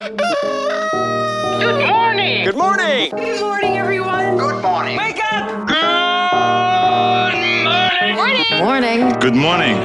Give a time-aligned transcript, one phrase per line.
[0.00, 0.16] Good
[1.86, 2.46] morning.
[2.46, 3.10] Good morning.
[3.10, 4.38] Good morning, everyone.
[4.38, 4.96] Good morning.
[4.96, 5.46] Wake up.
[5.68, 5.76] Good
[7.36, 7.64] morning.
[8.56, 9.00] Morning.
[9.04, 9.18] Morning.
[9.20, 9.76] Good morning.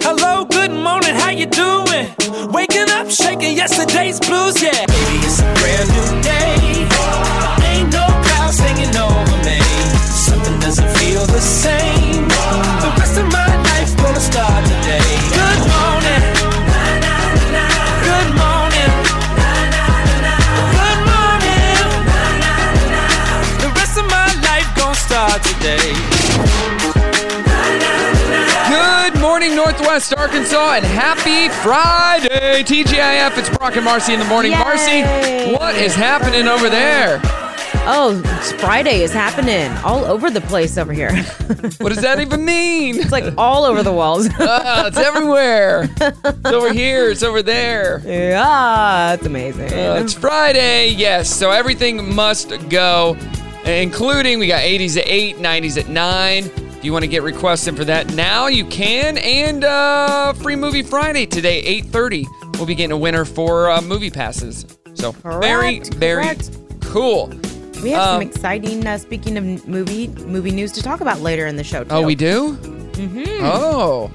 [0.00, 2.06] Hello, good morning, how you doing?
[2.52, 4.86] Waking up, shaking yesterday's blues, yeah.
[4.86, 6.86] Baby, it's a brand new day.
[7.66, 9.58] Ain't no clouds hanging over me.
[10.06, 11.77] Something doesn't feel the same.
[29.98, 33.36] Northwest Arkansas, and happy Friday, TGIF.
[33.36, 34.52] It's Brock and Marci in the morning.
[34.52, 34.58] Yay.
[34.58, 37.20] Marci, what is happening over there?
[37.90, 41.10] Oh, it's Friday is happening all over the place over here.
[41.80, 42.96] What does that even mean?
[42.96, 44.28] it's like all over the walls.
[44.38, 45.88] Ah, it's everywhere.
[46.00, 47.10] It's over here.
[47.10, 48.00] It's over there.
[48.04, 49.72] yeah, it's amazing.
[49.72, 51.28] Uh, it's Friday, yes.
[51.28, 53.16] So everything must go,
[53.64, 56.67] including we got 80s at 8, 90s at 9.
[56.78, 59.18] If you want to get requests in for that now, you can.
[59.18, 62.24] And uh, free movie Friday today, 8:30.
[62.56, 64.64] We'll be getting a winner for uh, movie passes.
[64.94, 66.56] So very, Correct, very correct.
[66.80, 67.26] cool.
[67.82, 68.86] we have um, some exciting.
[68.86, 71.82] Uh, speaking of movie movie news to talk about later in the show.
[71.82, 71.90] Too.
[71.90, 72.54] Oh, we do?
[72.56, 73.44] Mm-hmm.
[73.44, 74.10] Oh.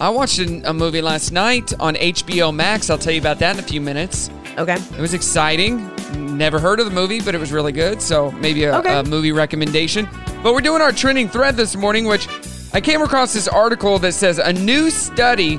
[0.00, 2.88] I watched an- a movie last night on HBO Max.
[2.90, 4.30] I'll tell you about that in a few minutes.
[4.58, 4.74] Okay.
[4.76, 5.88] It was exciting.
[6.36, 8.02] Never heard of the movie, but it was really good.
[8.02, 8.98] So maybe a, Okay.
[8.98, 10.06] a movie recommendation.
[10.42, 12.28] But we're doing our trending thread this morning, which
[12.74, 15.56] I came across this article that says a new study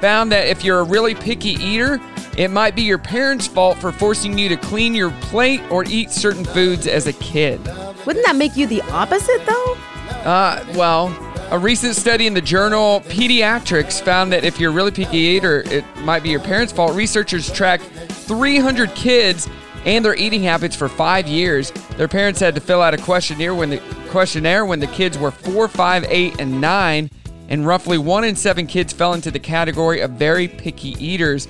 [0.00, 2.00] found that if you're a really picky eater,
[2.38, 6.10] it might be your parents' fault for forcing you to clean your plate or eat
[6.12, 7.60] certain foods as a kid.
[8.06, 9.76] Wouldn't that make you the opposite though?
[10.24, 11.08] Uh, well,
[11.50, 15.62] a recent study in the journal Pediatrics found that if you're a really picky eater,
[15.66, 16.94] it might be your parents' fault.
[16.94, 19.48] Researchers tracked 300 kids
[19.84, 21.70] and their eating habits for five years.
[21.96, 23.78] Their parents had to fill out a questionnaire when the
[24.08, 27.10] questionnaire when the kids were four, five, eight, and nine,
[27.48, 31.46] and roughly one in seven kids fell into the category of very picky eaters,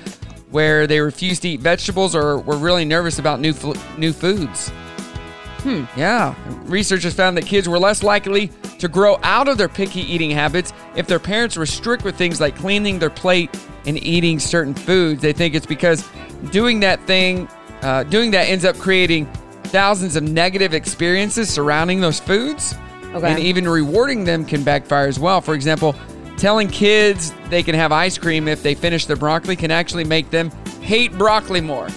[0.50, 3.54] where they refused to eat vegetables or were really nervous about new
[3.98, 4.70] new foods.
[5.62, 5.84] Hmm.
[5.94, 6.34] Yeah.
[6.64, 10.72] Researchers found that kids were less likely to grow out of their picky eating habits
[10.96, 13.50] if their parents were strict with things like cleaning their plate
[13.84, 15.20] and eating certain foods.
[15.20, 16.08] They think it's because
[16.50, 17.46] doing that thing,
[17.82, 19.26] uh, doing that ends up creating
[19.64, 22.74] thousands of negative experiences surrounding those foods.
[23.14, 23.30] Okay.
[23.30, 25.40] And even rewarding them can backfire as well.
[25.40, 25.94] For example,
[26.36, 30.30] telling kids they can have ice cream if they finish their broccoli can actually make
[30.30, 31.88] them hate broccoli more.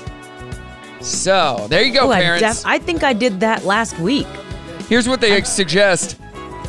[1.01, 2.61] So, there you go, Oh, I, parents.
[2.61, 4.27] def- I think I did that last week.
[4.87, 6.17] Here's what they suggest.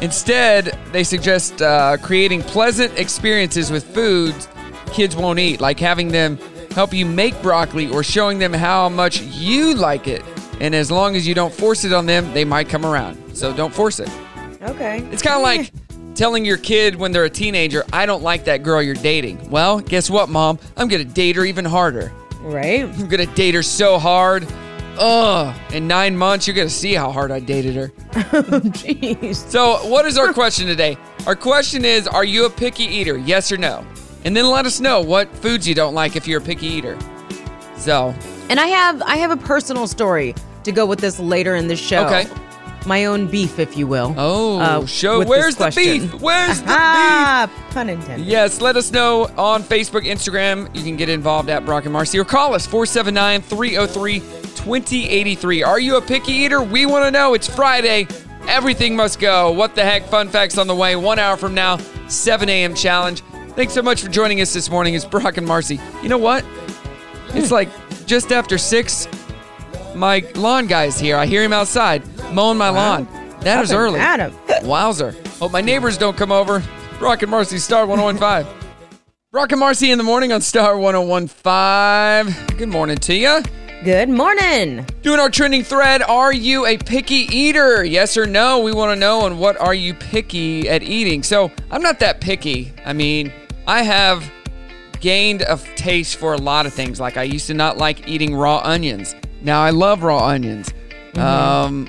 [0.00, 4.48] Instead, they suggest uh, creating pleasant experiences with foods
[4.94, 6.38] kids won't eat, like having them
[6.74, 10.22] help you make broccoli or showing them how much you like it.
[10.60, 13.36] And as long as you don't force it on them, they might come around.
[13.36, 14.08] So don't force it.
[14.62, 14.98] Okay.
[15.10, 15.72] It's kind of like
[16.14, 19.50] telling your kid when they're a teenager, I don't like that girl you're dating.
[19.50, 20.58] Well, guess what, mom?
[20.76, 22.12] I'm going to date her even harder.
[22.40, 22.84] right.
[22.84, 24.46] I'm going to date her so hard.
[24.96, 25.54] Ugh.
[25.72, 27.92] In nine months, you're going to see how hard I dated her.
[28.36, 29.36] Oh, jeez.
[29.36, 30.96] So, what is our question today?
[31.26, 33.16] Our question is Are you a picky eater?
[33.16, 33.84] Yes or no?
[34.24, 36.98] And then let us know what foods you don't like if you're a picky eater.
[37.76, 38.14] So,
[38.48, 41.76] And I have I have a personal story to go with this later in the
[41.76, 42.06] show.
[42.06, 42.26] Okay.
[42.86, 44.14] My own beef, if you will.
[44.18, 46.12] oh, uh, show where's the beef?
[46.20, 47.70] Where's the beef?
[47.70, 48.26] Pun intended.
[48.26, 50.74] Yes, let us know on Facebook, Instagram.
[50.76, 55.62] You can get involved at Brock and Marci or call us 479 303 2083.
[55.62, 56.62] Are you a picky eater?
[56.62, 57.32] We want to know.
[57.32, 58.06] It's Friday.
[58.48, 59.50] Everything must go.
[59.50, 60.04] What the heck?
[60.08, 60.94] Fun facts on the way.
[60.94, 62.74] One hour from now, 7 a.m.
[62.74, 63.22] challenge.
[63.56, 64.94] Thanks so much for joining us this morning.
[64.94, 65.80] It's Brock and Marci.
[66.02, 66.44] You know what?
[67.34, 67.68] It's like
[68.06, 69.08] just after 6.
[69.94, 71.16] My lawn guy's here.
[71.16, 73.06] I hear him outside mowing my lawn.
[73.42, 74.00] That is early.
[74.00, 74.34] at 'em.
[74.64, 75.14] Wowzer.
[75.38, 76.62] Hope my neighbors don't come over.
[76.98, 78.52] Brock and Marci, Star 1015.
[79.30, 82.56] Brock and Marci in the morning on Star 1015.
[82.56, 83.40] Good morning to you.
[83.84, 84.84] Good morning.
[85.02, 87.84] Doing our trending thread, are you a picky eater?
[87.84, 88.60] Yes or no?
[88.60, 91.22] We want to know and what are you picky at eating?
[91.22, 92.72] So, I'm not that picky.
[92.86, 93.30] I mean,
[93.66, 94.30] I have
[95.00, 97.00] gained a taste for a lot of things.
[97.00, 99.14] Like I used to not like eating raw onions.
[99.42, 100.72] Now I love raw onions.
[101.16, 101.88] Um,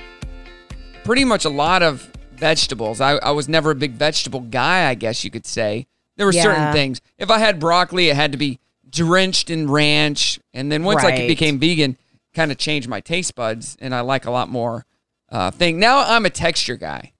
[1.04, 3.02] pretty much a lot of vegetables.
[3.02, 5.88] I, I was never a big vegetable guy, I guess you could say.
[6.18, 7.02] There were certain things.
[7.18, 10.40] If I had broccoli, it had to be drenched in ranch.
[10.54, 11.98] And then once I became vegan,
[12.34, 14.86] kind of changed my taste buds, and I like a lot more
[15.30, 15.80] uh, thing.
[15.80, 17.14] Now I'm a texture guy.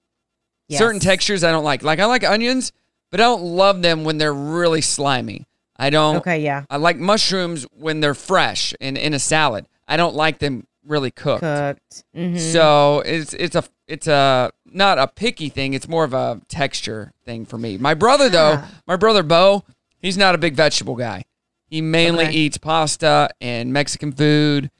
[0.68, 0.78] Yes.
[0.78, 1.82] Certain textures I don't like.
[1.82, 2.72] Like I like onions,
[3.16, 5.46] but I don't love them when they're really slimy.
[5.78, 6.16] I don't.
[6.16, 6.64] Okay, yeah.
[6.70, 9.66] I like mushrooms when they're fresh and in a salad.
[9.88, 11.40] I don't like them really cooked.
[11.42, 12.04] Cooked.
[12.14, 15.74] hmm So it's it's a it's a not a picky thing.
[15.74, 17.78] It's more of a texture thing for me.
[17.78, 18.66] My brother though, Yeah.
[18.86, 19.64] my brother Bo,
[19.98, 21.24] he's not a big vegetable guy.
[21.68, 22.32] He mainly Okay.
[22.34, 24.70] eats pasta and Mexican food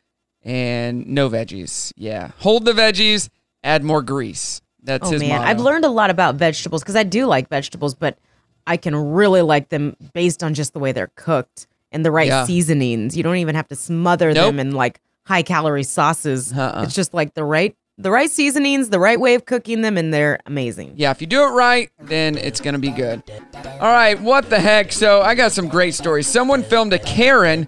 [0.44, 1.92] and no veggies.
[1.96, 3.28] Yeah, hold the veggies,
[3.64, 4.60] add more grease.
[4.82, 5.50] That's Oh his man, motto.
[5.50, 8.16] I've learned a lot about vegetables because I do like vegetables, but
[8.66, 12.26] I can really like them based on just the way they're cooked and the right
[12.28, 12.44] Yeah.
[12.46, 13.16] seasonings.
[13.16, 14.46] You don't even have to smother Nope.
[14.46, 16.52] them in like high calorie sauces.
[16.52, 16.82] Uh-uh.
[16.84, 20.12] It's just like the right the right seasonings, the right way of cooking them, and
[20.12, 20.92] they're amazing.
[20.96, 23.22] Yeah, if you do it right, then it's to be good.
[23.80, 24.92] All right, what the heck?
[24.92, 26.26] So, I got some great stories.
[26.26, 27.66] Someone filmed a Karen,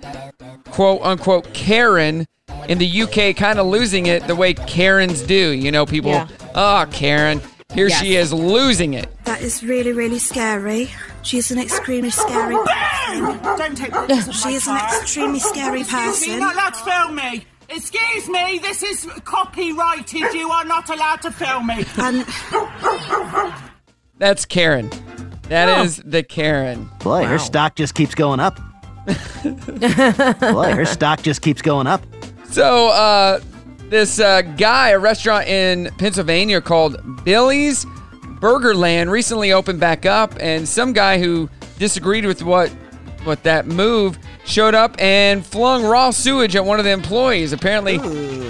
[0.71, 2.27] quote unquote, Karen
[2.69, 5.35] in the UK, kind of losing it the way Karens do.
[5.53, 6.29] You know, people, Yeah.
[6.55, 7.41] oh, Karen.
[7.75, 9.09] Here she is losing it.
[9.25, 10.88] That is really, really scary.
[11.23, 13.43] She's an extremely scary person.
[13.43, 13.93] Don't take
[14.32, 16.31] She is an extremely scary Excuse me, person.
[16.31, 17.47] you're not allowed to film me.
[17.69, 20.32] Excuse me, this is copyrighted.
[20.32, 21.85] You are not allowed to film me.
[21.99, 22.25] And
[24.17, 24.91] That's Karen.
[25.50, 25.82] That Oh.
[25.82, 26.88] is the Karen.
[27.00, 28.59] Boy, her stock just keeps going up.
[29.44, 32.03] Boy, her stock just keeps going up.
[32.49, 33.41] So, uh,
[33.90, 37.85] this uh, guy, a restaurant in Pennsylvania called Billy's
[38.40, 41.49] Burgerland, recently opened back up, and some guy who
[41.79, 42.70] disagreed with what
[43.25, 47.52] what that move showed up and flung raw sewage at one of the employees.
[47.52, 47.99] Apparently,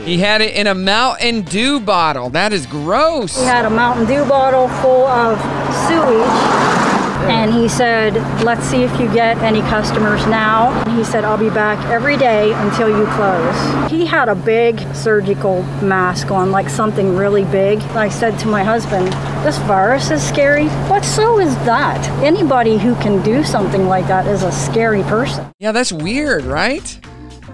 [0.04, 2.30] he had it in a Mountain Dew bottle.
[2.30, 3.36] That is gross.
[3.36, 5.38] He had a Mountain Dew bottle full of
[5.88, 6.77] sewage.
[7.28, 10.70] And he said, Let's see if you get any customers now.
[10.82, 13.90] And he said, I'll be back every day until you close.
[13.90, 17.80] He had a big surgical mask on, like something really big.
[17.96, 19.08] I said to my husband,
[19.44, 20.66] This virus is scary.
[20.88, 22.08] But so is that.
[22.22, 25.52] Anybody who can do something like that is a scary person.
[25.58, 26.98] Yeah, that's weird, right?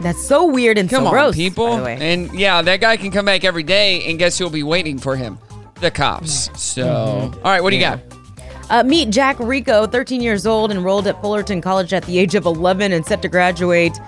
[0.01, 1.35] That's so weird and Come so on, gross.
[1.35, 1.67] people.
[1.67, 2.13] By the way.
[2.13, 5.17] And yeah, that guy can come back every day, and guess who'll be waiting for
[5.17, 5.39] him?
[5.81, 6.49] The cops.
[6.49, 6.57] Mm-hmm.
[6.57, 7.37] So, mm-hmm.
[7.39, 8.01] all right, what do you got?
[8.71, 12.47] Uh, meet Jack Rico, 13 years old, enrolled at Fullerton College at the age of
[12.47, 13.99] 11 and set to graduate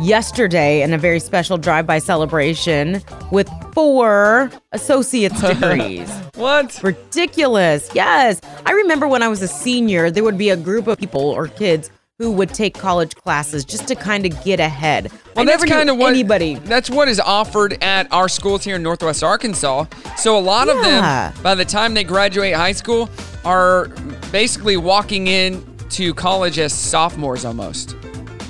[0.00, 6.08] yesterday in a very special drive-by celebration with four associate's degrees.
[6.34, 6.80] What?
[6.82, 7.90] Ridiculous.
[7.94, 8.40] Yes.
[8.64, 11.48] I remember when I was a senior, there would be a group of people or
[11.48, 15.12] kids who would take college classes just to kind of get ahead.
[15.36, 16.56] Well, that's kind of what anybody.
[16.56, 19.84] That's what is offered at our schools here in Northwest Arkansas.
[20.16, 23.08] So a lot of them, by the time they graduate high school,
[23.44, 23.86] are
[24.32, 27.94] basically walking in to college as sophomores almost.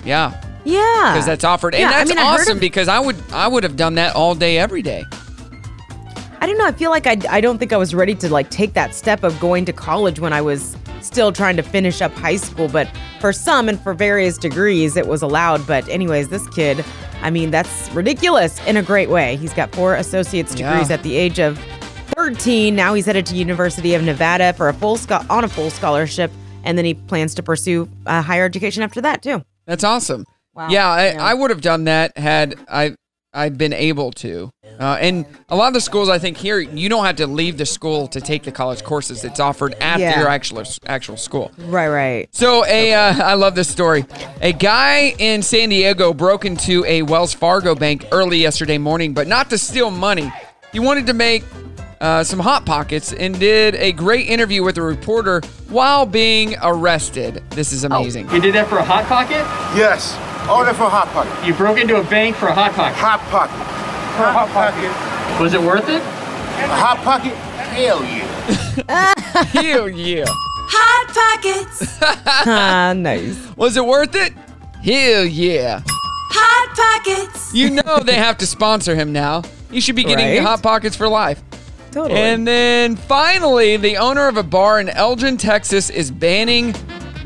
[0.03, 0.33] Yeah,
[0.65, 1.13] Yeah.
[1.13, 3.65] because that's offered, and Yeah, that's I heard awesome of- because I would I would
[3.65, 5.05] have done that all day every day.
[6.41, 6.67] I don't know.
[6.67, 9.25] I feel like I, I don't think I was ready to like take that step
[9.25, 12.69] of going to college when I was still trying to finish up high school.
[12.69, 12.89] But
[13.21, 15.67] for some and for various degrees, it was allowed.
[15.67, 16.85] But anyways, this kid,
[17.23, 19.37] I mean, that's ridiculous in a great way.
[19.37, 20.71] He's got four associate's Yeah.
[20.73, 21.59] degrees at the age of
[22.15, 22.75] 13.
[22.75, 26.31] Now he's headed to University of Nevada for a full scho- on a full scholarship,
[26.65, 29.43] and then he plans to pursue uh, higher education after that too.
[29.67, 30.25] That's awesome.
[30.55, 30.69] Wow.
[30.71, 31.23] Yeah, I, Yeah.
[31.25, 32.95] I would have done that had I
[33.35, 34.51] I'd been able to.
[34.79, 37.59] Uh, and a lot of the schools I think here you don't have to leave
[37.59, 39.25] the school to take the college courses.
[39.25, 40.21] It's offered at Yeah.
[40.21, 41.51] your actual actual school.
[41.59, 42.29] Right, right.
[42.35, 44.05] So a uh, I love this story.
[44.41, 49.27] A guy in San Diego broke into a Wells Fargo bank early yesterday morning, but
[49.27, 50.33] not to steal money.
[50.73, 51.43] He wanted to make
[52.01, 57.43] uh, some hot pockets and did a great interview with a reporter while being arrested.
[57.51, 58.31] This is amazing.
[58.31, 59.43] You did that for a hot pocket?
[59.77, 60.15] Yes.
[60.49, 61.45] Order for a hot pocket.
[61.47, 62.97] You broke into a bank for a hot pocket.
[62.99, 63.88] Hot pocket.
[64.27, 65.41] Hot pocket.
[65.43, 66.03] Was it worth it?
[66.03, 67.35] A hot pocket?
[67.35, 69.15] Hell yeah.
[69.53, 70.25] Hell yeah!
[70.71, 71.09] hot
[71.43, 71.99] pockets,
[72.47, 73.37] Ah, nice.
[73.57, 74.33] Was it worth it?
[74.83, 75.83] Hell yeah!
[75.87, 77.55] hot pockets.
[77.55, 79.43] You know they have to sponsor him now.
[79.71, 80.43] He should be getting Right?
[80.43, 81.43] hot pockets for life.
[81.91, 82.19] Totally.
[82.21, 86.75] And then finally, the owner of a bar in Elgin, Texas is banning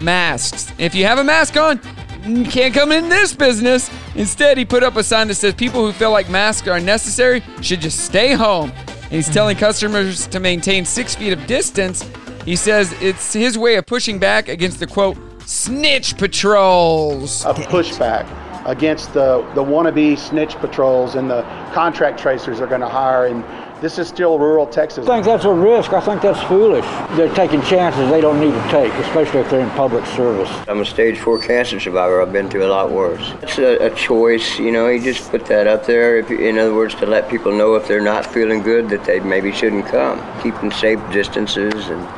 [0.00, 0.72] masks.
[0.78, 1.80] If you have a mask on,
[2.24, 3.90] you can't come in this business.
[4.14, 7.42] Instead, he put up a sign that says people who feel like masks are necessary
[7.60, 8.72] should just stay home.
[8.86, 12.08] And he's telling customers to maintain six feet of distance.
[12.44, 17.44] He says it's his way of pushing back against the quote, snitch patrols.
[17.44, 18.26] a pushback
[18.66, 23.26] against the, the wannabe snitch patrols and the contract tracers are going to hire.
[23.26, 23.44] And
[23.82, 25.08] this is still rural Texas.
[25.08, 25.92] I think that's a risk.
[25.92, 26.86] I think that's foolish.
[27.16, 30.48] They're taking chances they don't need to take, especially if they're in public service.
[30.68, 32.22] I'm a stage four cancer survivor.
[32.22, 33.32] I've been through a lot worse.
[33.42, 34.88] It's a, a choice, you know.
[34.88, 36.18] He just put that up there.
[36.18, 39.18] If in other words, to let people know if they're not feeling good that they
[39.18, 40.22] maybe shouldn't come.
[40.42, 42.08] Keeping safe distances and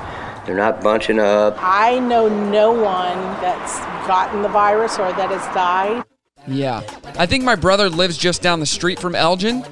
[0.46, 1.56] they're not bunching up.
[1.58, 6.04] I know no one that's gotten the virus or that has died.
[6.46, 6.82] Yeah.
[7.18, 9.64] I think my brother lives just down the street from Elgin.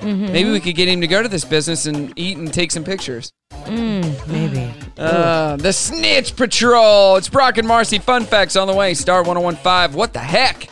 [0.00, 0.30] Mhm.
[0.32, 2.84] Maybe we could get him to go to this business and eat and take some
[2.84, 3.32] pictures.
[3.64, 4.72] Mm, maybe.
[4.98, 7.16] Uh, the Snitch Patrol.
[7.16, 8.00] It's Brock and Marci.
[8.00, 8.94] Fun facts on the way.
[8.94, 9.92] Star 1015.
[9.96, 10.68] What the heck?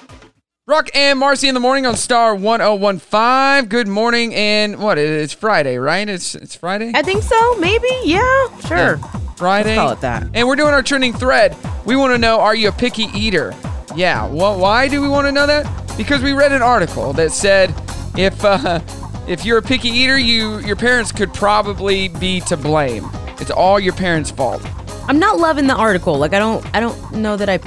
[0.67, 3.67] Brock and Marci in the morning on Star 1015.
[3.69, 4.35] Good morning.
[4.35, 4.99] And what?
[4.99, 6.09] It's Friday, right?
[6.09, 6.93] It's it's Friday?
[6.95, 7.57] I think so.
[7.57, 7.89] Maybe.
[8.05, 8.21] Yeah.
[8.67, 8.97] Sure.
[9.37, 9.77] Friday.
[9.77, 10.27] Let's call it that.
[10.35, 11.55] And we're doing our trending thread.
[11.85, 13.55] We want to know are you a picky eater?
[13.95, 14.27] Yeah.
[14.27, 15.67] Well, why do we want to know that?
[15.97, 17.73] Because we read an article that said
[18.17, 18.81] if uh,
[19.29, 23.09] if you're a picky eater, you your parents could probably be to blame.
[23.39, 24.63] It's all your parents' fault.
[25.09, 26.19] I'm not loving the article.
[26.19, 27.59] Like I don't I don't know that I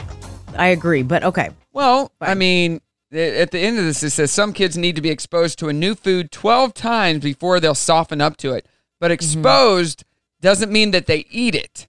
[0.58, 1.50] I agree, but okay.
[1.72, 5.10] Well, I mean, at the end of this, it says some kids need to be
[5.10, 8.66] exposed to a new food 12 times before they'll soften up to it.
[9.00, 9.14] But mm-hmm.
[9.14, 10.04] exposed
[10.42, 11.88] doesn't mean that they eat it.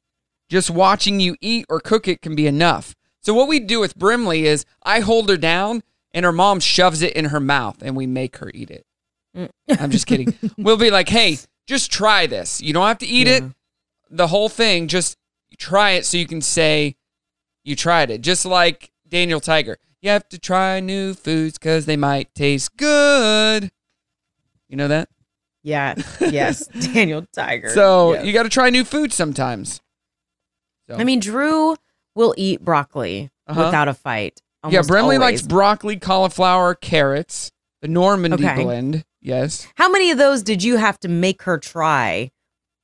[0.48, 2.94] Just watching you eat or cook it can be enough.
[3.20, 7.02] So, what we do with Brimley is I hold her down and her mom shoves
[7.02, 8.86] it in her mouth and we make her eat it.
[9.34, 10.34] I'm just kidding.
[10.58, 12.60] we'll be like, hey, just try this.
[12.60, 13.44] You don't have to eat it,
[14.10, 14.88] the whole thing.
[14.88, 15.16] Just
[15.58, 16.96] try it so you can say
[17.64, 18.22] you tried it.
[18.22, 19.78] Just like Daniel Tiger.
[20.02, 23.70] You have to try new foods because they might taste good.
[24.68, 25.08] You know that?
[25.62, 25.94] Yeah.
[26.20, 26.66] Yes.
[26.68, 27.68] Daniel Tiger.
[27.70, 29.80] So you got to try new foods sometimes.
[30.88, 31.76] So- I mean, Drew
[32.14, 33.64] will eat broccoli Uh-huh.
[33.66, 34.40] without a fight.
[34.68, 37.50] yeah, Brimley likes broccoli, cauliflower, carrots,
[37.82, 38.62] the Normandy Okay.
[38.62, 39.04] blend.
[39.20, 39.66] Yes.
[39.74, 42.30] How many of those did you have to make her try,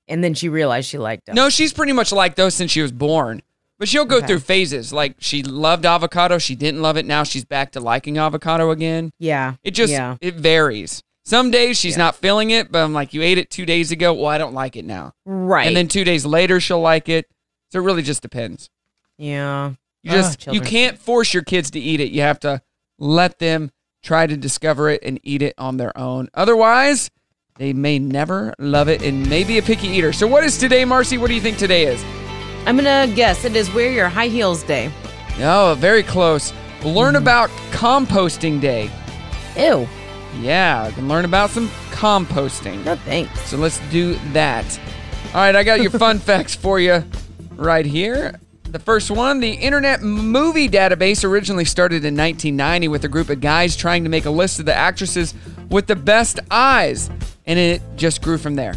[0.09, 1.35] and then she realized she liked them?
[1.35, 3.43] No, she's pretty much like those since she was born.
[3.79, 4.27] But she'll go Okay.
[4.29, 4.93] through phases.
[4.93, 7.05] Like she loved avocado, she didn't love it.
[7.05, 9.11] Now she's back to liking avocado again.
[9.19, 9.55] Yeah.
[9.63, 10.17] It just Yeah.
[10.23, 11.03] it varies.
[11.27, 14.15] Some days she's not feeling it, but I'm like, you ate it two days ago.
[14.15, 15.13] Well, I don't like it now.
[15.27, 15.67] Right.
[15.67, 17.27] And then two days later she'll like it.
[17.71, 18.71] So it really just depends.
[19.19, 19.73] Yeah.
[20.03, 22.13] You just Ugh, you can't force your kids to eat it.
[22.13, 22.63] You have to
[22.99, 23.73] let them
[24.07, 26.29] try to discover it and eat it on their own.
[26.33, 27.11] Otherwise,
[27.57, 30.13] they may never love it and may be a picky eater.
[30.13, 31.19] So what is today, Marci?
[31.19, 32.03] What do you think today is?
[32.67, 34.91] I'm gonna guess it is wear your high heels day.
[35.41, 36.53] Oh, very close.
[36.85, 37.23] Learn Mm-hmm.
[37.23, 38.91] about composting day.
[39.57, 39.89] Ew.
[40.41, 42.85] Yeah, can learn about some composting.
[42.85, 43.41] No thanks.
[43.49, 44.65] So let's do that.
[45.29, 47.03] All right, I got your fun facts for you
[47.57, 48.39] right here.
[48.71, 53.41] The first one the Internet Movie Database originally started in 1990 with a group of
[53.41, 55.35] guys trying to make a list of the actresses
[55.71, 57.09] with the best eyes,
[57.47, 58.75] and it just grew from there.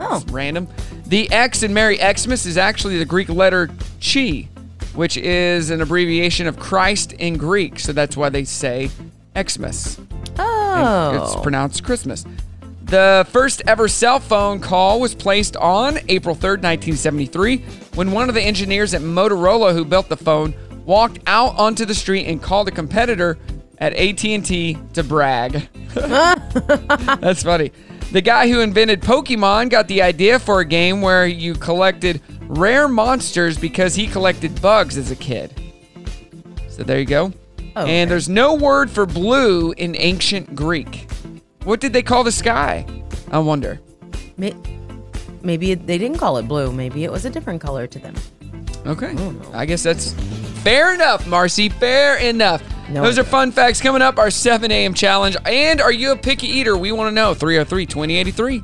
[0.00, 0.16] Oh.
[0.16, 0.66] It's random.
[1.06, 3.68] The X in Merry Xmas is actually the Greek letter
[4.02, 4.48] chi,
[4.94, 8.90] which is an abbreviation of Christ in Greek, so that's why they say
[9.38, 10.00] Xmas.
[10.38, 11.22] Oh.
[11.22, 12.24] It's pronounced Christmas.
[12.90, 17.58] The first ever cell phone call was placed on April 3rd, 1973,
[17.94, 21.94] when one of the engineers at Motorola who built the phone walked out onto the
[21.94, 23.38] street and called a competitor
[23.78, 25.68] at AT&T to brag.
[25.94, 27.70] That's funny.
[28.10, 32.88] The guy who invented Pokemon got the idea for a game where you collected rare
[32.88, 35.54] monsters because he collected bugs as a kid.
[36.68, 37.32] So there you go.
[37.76, 38.00] Oh, okay.
[38.00, 41.06] And there's no word for blue in ancient Greek.
[41.64, 42.86] What did they call the sky?
[43.30, 43.80] I wonder.
[45.42, 46.72] Maybe they didn't call it blue.
[46.72, 48.14] Maybe it was a different color to them.
[48.86, 49.14] Okay.
[49.52, 50.12] I guess that's
[50.62, 51.70] fair enough, Marci.
[51.72, 52.62] Fair enough.
[52.88, 54.18] No, Those are fun facts coming up.
[54.18, 54.94] Our 7 a.m.
[54.94, 55.36] challenge.
[55.46, 56.76] And are you a picky eater?
[56.76, 57.34] We want to know.
[57.34, 58.62] 303 2083.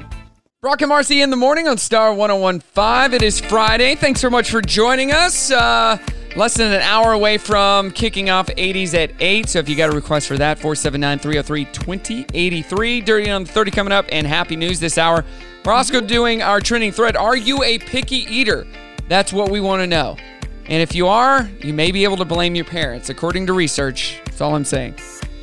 [0.60, 3.12] Brock and Marci in the morning on Star 1015.
[3.14, 3.94] It is Friday.
[3.94, 5.50] Thanks so much for joining us.
[5.52, 5.98] Uh,
[6.36, 9.48] less than an hour away from kicking off 80s at 8.
[9.48, 13.00] So if you got a request for that, 479 303 2083.
[13.00, 14.06] Dirty on the 30 coming up.
[14.12, 15.24] And happy news this hour.
[15.64, 17.16] We're also doing our trending thread.
[17.16, 18.66] Are you a picky eater?
[19.08, 20.16] That's what we want to know.
[20.68, 24.20] And if you are, you may be able to blame your parents, according to research.
[24.24, 24.94] That's all I'm saying.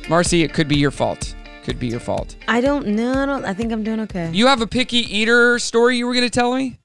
[0.04, 1.34] Marci, it could be your fault.
[1.64, 2.36] Could be your fault.
[2.46, 3.22] I don't know.
[3.22, 4.30] I, don't, I think I'm doing okay.
[4.32, 6.78] You have a picky eater story you were going to tell me?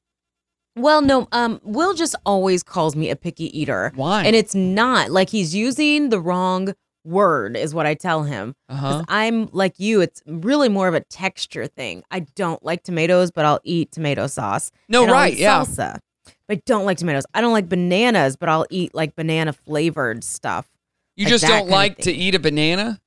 [0.76, 1.28] Well, no.
[1.32, 3.92] Um, Will just always calls me a picky eater.
[3.96, 4.24] Why?
[4.24, 6.74] And it's not like he's using the wrong
[7.04, 8.56] word, is what I tell him.
[8.70, 8.88] Uh-huh.
[9.00, 10.02] 'Cause I'm like you.
[10.02, 12.04] It's really more of a texture thing.
[12.12, 14.72] I don't like tomatoes, but I'll eat tomato sauce.
[14.88, 15.62] No, right, yeah.
[15.62, 16.00] Salsa.
[16.48, 17.24] But I don't like tomatoes.
[17.34, 20.68] I don't like bananas, but I'll eat like banana flavored stuff.
[21.16, 23.00] You Like just don't like to eat a banana?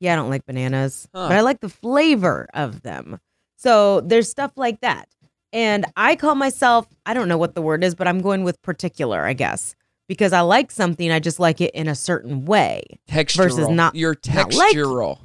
[0.00, 1.28] Yeah, I don't like bananas, Huh.
[1.28, 3.20] but I like the flavor of them.
[3.56, 5.08] So there's stuff like that.
[5.52, 8.60] And I call myself, I don't know what the word is, but I'm going with
[8.62, 9.74] particular, I guess,
[10.08, 13.36] because I like something, I just like it in a certain way Textural.
[13.36, 13.94] versus not.
[13.94, 15.18] You're not like- textural.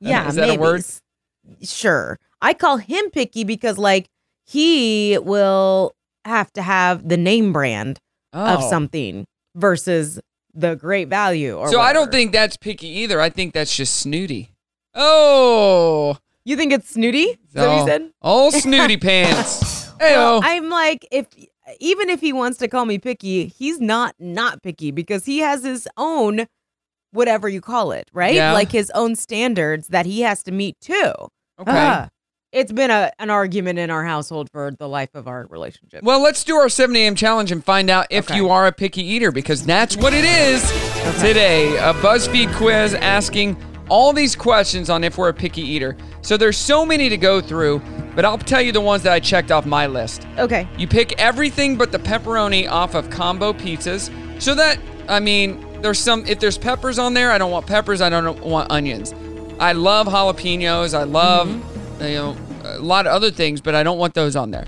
[0.00, 0.56] yeah, uh, Is that maybe.
[0.56, 0.84] a word?
[1.62, 2.18] Sure.
[2.40, 4.06] I call him picky because, like,
[4.46, 5.92] he will
[6.24, 7.98] have to have the name brand
[8.32, 8.70] of Oh.
[8.70, 9.24] something
[9.56, 10.20] versus
[10.54, 11.56] the great value.
[11.56, 13.20] Or so I don't think that's picky either.
[13.20, 14.50] I think that's just snooty.
[14.94, 17.18] Oh, you think it's snooty.
[17.18, 18.10] Is that what you said?
[18.22, 19.90] oh snooty pants.
[20.00, 21.26] Well, I'm like, if
[21.80, 25.64] even if he wants to call me picky, he's not not picky because he has
[25.64, 26.46] his own
[27.12, 28.34] whatever you call it, right?
[28.34, 28.52] Yeah.
[28.52, 31.12] Like his own standards that he has to meet too.
[31.60, 31.70] Okay.
[31.70, 32.08] Ah.
[32.52, 36.02] it's been a an argument in our household for the life of our relationship.
[36.02, 37.14] Well, let's do our 7 a.m.
[37.14, 38.36] challenge and find out if Okay.
[38.36, 40.62] you are a picky eater because that's what it is
[41.20, 41.76] today.
[41.76, 43.56] A BuzzFeed quiz asking
[43.88, 45.96] all these questions on if we're a picky eater.
[46.24, 47.80] So there's so many to go through,
[48.16, 50.26] but I'll tell you the ones that I checked off my list.
[50.38, 50.66] Okay.
[50.78, 54.10] You pick everything but the pepperoni off of combo pizzas.
[54.40, 58.00] So that, I mean, there's some, if there's peppers on there, I don't want peppers,
[58.00, 59.12] I don't want onions.
[59.60, 62.04] I love jalapenos, I love, Mm-hmm.
[62.04, 64.64] you know, a lot of other things, but I don't want those on there.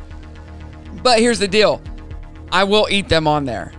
[1.03, 1.81] But here's the deal
[2.53, 3.73] I will eat them on there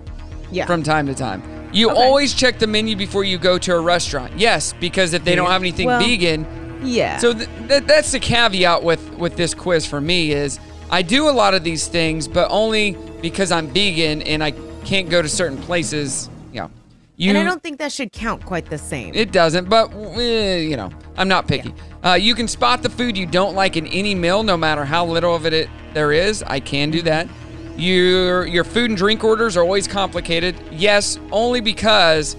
[0.51, 0.65] Yeah.
[0.65, 1.43] from time to time.
[1.72, 4.34] You always check the menu before you go to a restaurant.
[4.36, 6.46] Yes, because if they don't have anything Well, vegan,
[6.81, 7.17] yeah.
[7.17, 11.27] so th- th- that's the caveat with with this quiz for me is I do
[11.27, 14.51] a lot of these things, but only because I'm vegan and I
[14.86, 16.29] can't go to certain places.
[16.53, 16.69] Yeah,
[17.17, 17.29] you.
[17.29, 19.13] and I don't think that should count quite the same.
[19.13, 21.74] It doesn't, but eh, you know, I'm not picky.
[22.05, 25.05] Uh, you can spot the food you don't like in any meal, no matter how
[25.05, 26.41] little of it, it there is.
[26.43, 27.27] I can do that.
[27.75, 30.55] Your your food and drink orders are always complicated.
[30.72, 32.38] Yes, only because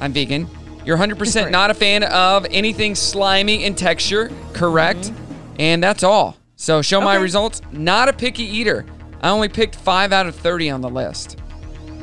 [0.00, 0.48] I'm vegan.
[0.84, 4.30] You're 100% not a fan of anything slimy in texture.
[4.52, 5.12] Correct.
[5.58, 6.36] And that's all.
[6.56, 7.60] So show my results.
[7.72, 8.84] Not a picky eater.
[9.22, 11.38] I only picked five out of 30 on the list.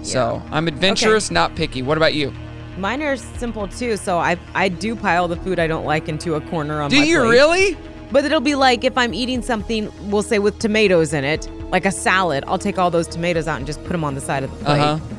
[0.04, 1.82] So I'm adventurous, not picky.
[1.82, 2.34] What about you?
[2.78, 3.98] Mine are simple too.
[3.98, 6.98] So I I do pile the food I don't like into a corner on Do
[6.98, 7.30] my Do you plate.
[7.30, 7.78] really?
[8.12, 11.86] But it'll be like if I'm eating something, we'll say with tomatoes in it, like
[11.86, 14.44] a salad, I'll take all those tomatoes out and just put them on the side
[14.44, 14.80] of the plate.
[14.80, 15.16] Uh-huh.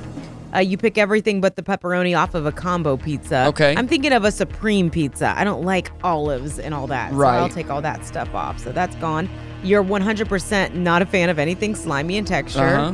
[0.55, 3.47] Uh, you pick everything but the pepperoni off of a combo pizza.
[3.49, 3.75] Okay.
[3.77, 5.35] I'm thinking of a supreme pizza.
[5.37, 7.13] I don't like olives and all that.
[7.13, 8.59] So I'll take all that stuff off.
[8.59, 9.29] So that's gone.
[9.63, 12.77] You're 100% not a fan of anything slimy in texture.
[12.77, 12.93] Uh-huh.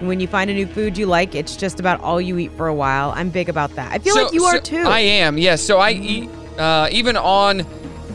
[0.00, 2.66] When you find a new food you like, it's just about all you eat for
[2.66, 3.12] a while.
[3.16, 3.92] I'm big about that.
[3.92, 4.84] I feel like you are too.
[4.84, 5.62] I am, yes.
[5.62, 6.28] So I eat,
[6.58, 7.64] uh, even on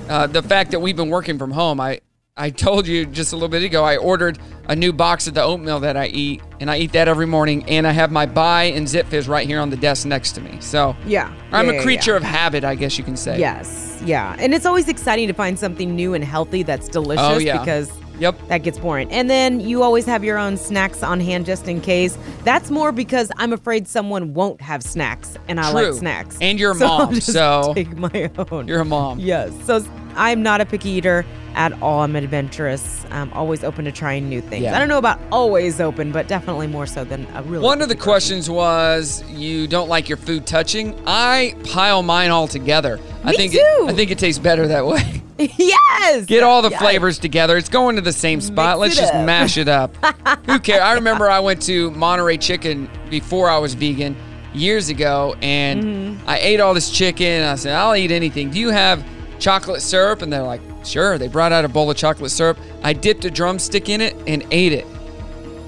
[0.10, 2.02] uh, the fact that we've been working from home, I,
[2.38, 4.39] I told you just a little bit ago, I ordered
[4.70, 7.65] a new box of the oatmeal that I eat, and I eat that every morning,
[7.67, 10.58] and I have my Buy and Zipfizz right here on the desk next to me.
[10.62, 11.30] So Yeah.
[11.52, 12.17] I'm Yeah, a creature yeah.
[12.17, 13.38] of habit, I guess you can say.
[13.38, 14.38] Yes, yeah.
[14.39, 17.58] And it's always exciting to find something new and healthy that's delicious Oh, yeah.
[17.60, 18.48] because Yep.
[18.48, 19.12] that gets boring.
[19.12, 22.17] And then you always have your own snacks on hand just in case.
[22.46, 25.89] That's more because I'm afraid someone won't have snacks and I True.
[25.89, 26.38] like snacks.
[26.39, 28.67] And you're a So mom, so take my own.
[28.70, 29.20] You're a mom.
[29.20, 29.52] Yes.
[29.65, 29.84] So
[30.15, 32.02] I'm not a picky eater at all.
[32.02, 33.06] I'm adventurous.
[33.12, 34.64] I'm always open to trying new things.
[34.64, 34.76] Yeah.
[34.76, 37.90] I don't know about always open, but definitely more so than a really One of
[37.90, 41.00] the questions was you don't like your food touching.
[41.06, 43.00] I pile mine all together.
[43.24, 43.58] I Me think too.
[43.60, 45.22] It, I think it tastes better that way.
[45.58, 46.26] yes.
[46.26, 46.80] Get all the Yes.
[46.82, 47.58] flavors together.
[47.58, 48.78] It's going to the same spot.
[48.78, 49.26] Let's just up.
[49.26, 49.96] mash it up.
[50.46, 50.82] Who cares?
[50.82, 54.16] I remember I went to Monterey Chicken before I was vegan
[54.54, 56.30] years ago, and Mm-hmm.
[56.30, 57.26] I ate all this chicken.
[57.26, 58.52] And I said, I'll eat anything.
[58.52, 59.04] Do you have
[59.42, 60.22] chocolate syrup?
[60.22, 61.18] And they're like, Sure.
[61.18, 62.58] They brought out a bowl of chocolate syrup.
[62.84, 64.86] I dipped a drumstick in it and ate it.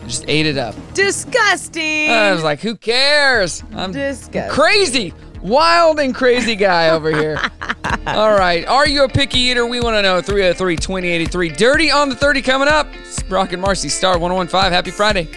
[0.01, 0.75] I just ate it up.
[0.93, 2.09] Disgusting.
[2.09, 3.63] I was like, Who cares?
[3.73, 4.49] I'm Disgusting.
[4.53, 5.13] crazy.
[5.41, 7.37] Wild and crazy guy over here.
[8.07, 8.65] All right.
[8.65, 9.65] Are you a picky eater?
[9.65, 10.21] We want to know.
[10.21, 11.49] 303 2083.
[11.49, 12.87] Dirty on the 30 coming up.
[13.01, 14.71] It's Brock and Marci, Star 1015.
[14.71, 15.27] Happy Friday.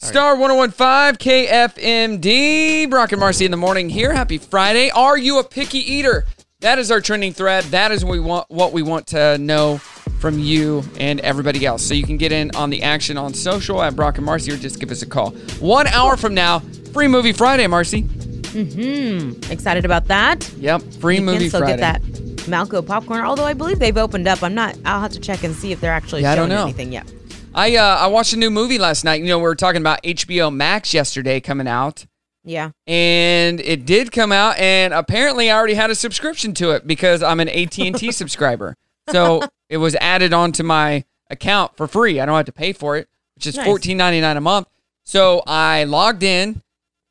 [0.00, 2.88] Star 1015 KFMD.
[2.88, 4.12] Brock and Marci in the morning here.
[4.12, 4.90] Happy Friday.
[4.90, 6.24] Are you a picky eater?
[6.60, 7.62] That is our trending thread.
[7.66, 9.78] That is what we want what we want to know
[10.18, 11.84] from you and everybody else.
[11.84, 14.56] So you can get in on the action on social at Brock and Marci or
[14.56, 15.30] just give us a call.
[15.60, 16.58] One hour from now,
[16.92, 18.02] free movie Friday, Marci.
[18.02, 19.52] Mm-hmm.
[19.52, 20.52] Excited about that.
[20.54, 21.80] Yep, free you movie can still Friday.
[21.80, 22.02] get that
[22.48, 23.24] Malco popcorn.
[23.24, 24.42] Although I believe they've opened up.
[24.42, 24.76] I'm not.
[24.84, 26.64] I'll have to check and see if they're actually Yeah, showing know.
[26.64, 27.08] anything yet.
[27.54, 29.20] I uh, I watched a new movie last night.
[29.20, 32.04] You know, we were talking about HBO Max yesterday coming out,
[32.48, 32.70] Yeah.
[32.86, 37.22] and it did come out, and apparently I already had a subscription to it because
[37.22, 38.74] I'm an AT and T subscriber.
[39.10, 42.20] So it was added onto my account for free.
[42.20, 43.66] I don't have to pay for it, which is Nice.
[43.68, 44.68] $14.99 a month.
[45.04, 46.62] So I logged in,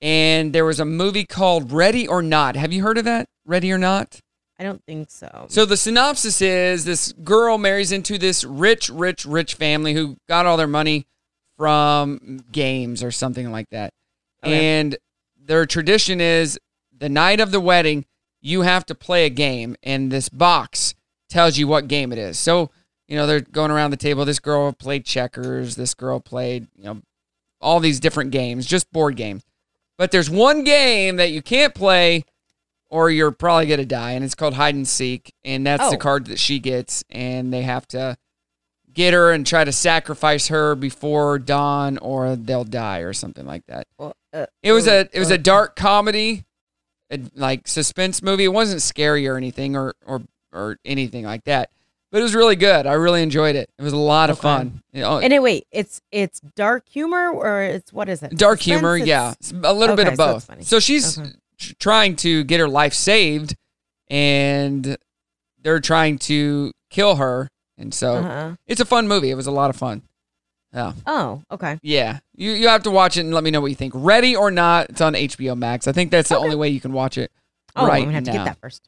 [0.02, 2.56] and there was a movie called Ready or Not.
[2.56, 3.28] Have you heard of that?
[3.46, 4.20] Ready or Not?
[4.60, 5.46] I don't think so.
[5.50, 10.48] So the synopsis is this girl marries into this rich, rich, rich family who got
[10.48, 11.06] all their money
[11.58, 13.94] from games or something like that.
[14.44, 14.80] Okay.
[14.80, 14.98] And
[15.48, 16.60] their tradition is
[16.96, 18.06] the night of the wedding,
[18.42, 20.94] you have to play a game, and this box
[21.30, 22.38] tells you what game it is.
[22.40, 22.70] So,
[23.08, 24.26] you know, they're going around the table.
[24.26, 25.76] This girl played checkers.
[25.76, 27.02] This girl played, you know,
[27.60, 29.44] all these different games, just board games.
[29.98, 32.24] But there's one game that you can't play
[32.90, 35.34] or you're probably going to die, and it's called hide and seek.
[35.44, 36.00] And that's the Oh.
[36.00, 38.18] card that she gets, and they have to
[38.94, 43.66] get her and try to sacrifice her before dawn or they'll die or something like
[43.68, 43.88] that.
[44.64, 46.46] It was a it was a dark comedy,
[47.12, 48.44] a, like suspense movie.
[48.46, 50.22] It wasn't scary or anything or or
[50.54, 51.70] or anything like that,
[52.12, 52.86] but it was really good.
[52.88, 53.70] I really enjoyed it.
[53.78, 54.44] It was a lot of Okay.
[54.48, 54.82] fun.
[54.94, 58.38] You know, And it, wait, it's it's dark humor or it's what is it?
[58.38, 58.80] dark Suspense?
[58.80, 60.44] humor, It's- yeah, It's a little bit Okay, of so both.
[60.46, 60.64] funny.
[60.64, 61.32] So, she's Okay.
[61.80, 63.56] trying to get her life saved,
[64.10, 64.98] and
[65.62, 68.56] they're trying to kill her, and so Uh-huh.
[68.66, 69.30] it's a fun movie.
[69.30, 70.04] It was a lot of fun.
[70.78, 70.94] Yeah.
[71.08, 71.80] Oh, okay.
[71.82, 73.94] Yeah, you you have to watch it and let me know what you think.
[73.96, 75.88] Ready or not, it's on HBO Max.
[75.88, 77.32] I think that's the only way you can watch it.
[77.76, 78.88] Oh, right I'm gonna have to get that first.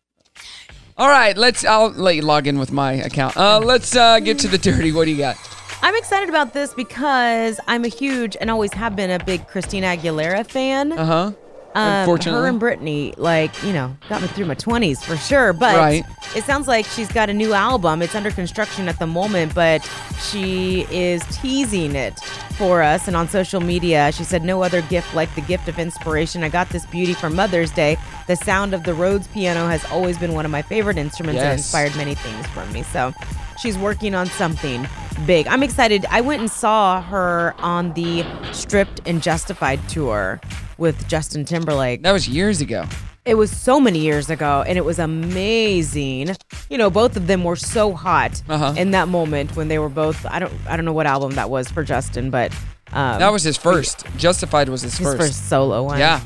[0.97, 1.65] All right, let's.
[1.65, 3.36] I'll let you log in with my account.
[3.38, 4.91] Uh, let's uh, get to the dirty.
[4.91, 5.36] What do you got?
[5.82, 9.88] I'm excited about this because I'm a huge and always have been a big Christina
[9.88, 10.91] Aguilera fan.
[10.91, 11.32] Uh huh.
[11.75, 15.53] Um, Unfortunately, her and Britney, like you know, got me through my 20s for sure.
[15.53, 16.03] But Right.
[16.36, 18.01] it sounds like she's got a new album.
[18.01, 19.88] It's under construction at the moment, but
[20.29, 22.19] she is teasing it
[22.58, 23.08] for us.
[23.08, 26.43] And on social media, she said, "No other gift like the gift of inspiration.
[26.43, 27.97] I got this beauty for Mother's Day.
[28.27, 31.53] The sound of the Rhodes piano has always been one of my favorite instruments and
[31.53, 32.84] inspired many things for me.
[32.91, 33.13] So."
[33.62, 34.88] She's working on something
[35.25, 35.45] big.
[35.47, 36.05] I'm excited.
[36.10, 40.39] I went and saw her on the Stripped and Justified tour
[40.79, 42.01] with Justin Timberlake.
[42.03, 42.85] that was years ago.
[43.25, 46.35] It was so many years ago, and it was amazing.
[46.69, 48.73] You know, both of them were so hot Uh-huh.
[48.77, 50.25] in that moment when they were both.
[50.25, 52.51] I don't, I don't know what album that was for Justin, but
[52.93, 54.05] um, That was his first.
[54.17, 55.17] Justified was his, his first.
[55.21, 55.99] first solo one.
[55.99, 56.21] Yeah.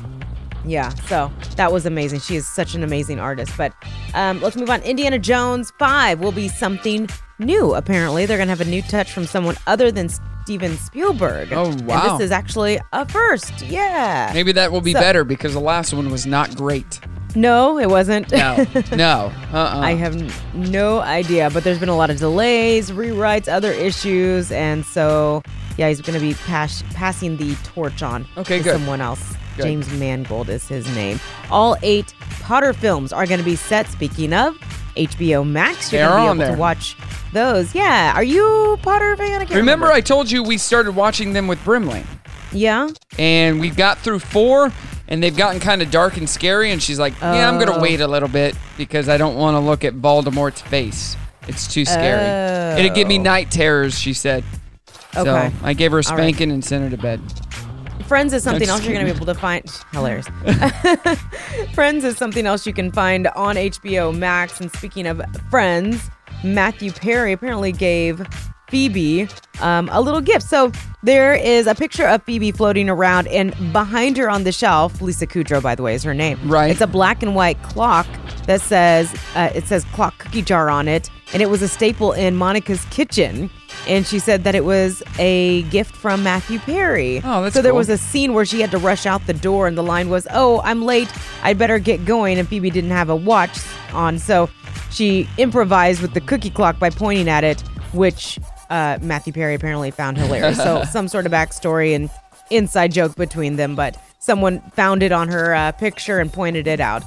[0.66, 2.20] Yeah, so that was amazing.
[2.20, 3.52] She is such an amazing artist.
[3.58, 3.74] But
[4.14, 4.80] um, let's move on.
[4.80, 7.06] Indiana Jones 5 will be something
[7.38, 8.26] new, apparently.
[8.26, 10.08] They're going to have a new touch from someone other than
[10.44, 11.52] Steven Spielberg.
[11.52, 12.16] Oh, And wow.
[12.16, 13.62] this is actually a first.
[13.62, 14.30] Yeah.
[14.34, 17.00] Maybe that will be So- better because the last one was not great.
[17.36, 18.30] No, it wasn't.
[18.30, 19.32] No, no.
[19.52, 19.80] Uh-uh.
[19.80, 24.84] I have no idea, but there's been a lot of delays, rewrites, other issues, and
[24.86, 25.42] so
[25.76, 28.72] yeah, he's going to be pass- passing the torch on Okay, to good.
[28.74, 29.34] someone else.
[29.56, 29.64] Good.
[29.64, 31.18] James Mangold is his name.
[31.50, 33.88] All eight Potter films are going to be set.
[33.88, 34.56] Speaking of
[34.96, 36.54] HBO Max, you're They going to be able there.
[36.56, 36.96] to watch
[37.32, 37.74] those.
[37.74, 39.40] Yeah, are you Potter fan?
[39.40, 42.04] I can't Remember, I told you we started watching them with Brimley,
[42.52, 42.88] yeah.
[43.18, 44.72] and we got through four,
[45.08, 46.70] and they've gotten kind of dark and scary.
[46.70, 47.80] And she's like, "Yeah, I'm gonna Oh.
[47.82, 51.16] wait a little bit because I don't want to look at Voldemort's face.
[51.48, 52.80] It's too scary.
[52.80, 53.22] It'd give me Oh.
[53.22, 54.44] night terrors." She said.
[55.16, 55.24] Okay.
[55.24, 56.22] So I gave her a All right.
[56.24, 57.20] spanking and sent her to bed.
[58.06, 59.64] Friends is something else you're going to be able to find.
[59.92, 60.28] Hilarious.
[61.74, 64.60] Friends is something else you can find on HBO Max.
[64.60, 66.10] And speaking of Friends,
[66.42, 68.26] Matthew Perry apparently gave
[68.74, 69.28] Phoebe
[69.60, 70.44] um, a little gift.
[70.44, 70.72] So
[71.04, 75.28] there is a picture of Phoebe floating around, and behind her on the shelf, Lisa
[75.28, 76.40] Kudrow, by the way, is her name.
[76.44, 76.72] Right.
[76.72, 78.04] It's a black and white clock
[78.46, 82.10] that says uh, it says clock cookie jar on it, and it was a staple
[82.10, 83.48] in Monica's kitchen.
[83.86, 87.20] And she said that it was a gift from Matthew Perry.
[87.22, 87.78] Oh, that's so there cool.
[87.78, 90.26] was a scene where she had to rush out the door, and the line was,
[90.32, 91.12] "Oh, I'm late.
[91.44, 93.56] I'd better get going." And Phoebe didn't have a watch
[93.92, 94.50] on, so
[94.90, 97.60] she improvised with the cookie clock by pointing at it,
[97.92, 100.56] which uh, Matthew Perry apparently found hilarious.
[100.56, 102.10] so some sort of backstory and
[102.50, 106.80] inside joke between them, but someone found it on her uh, picture and pointed it
[106.80, 107.02] out,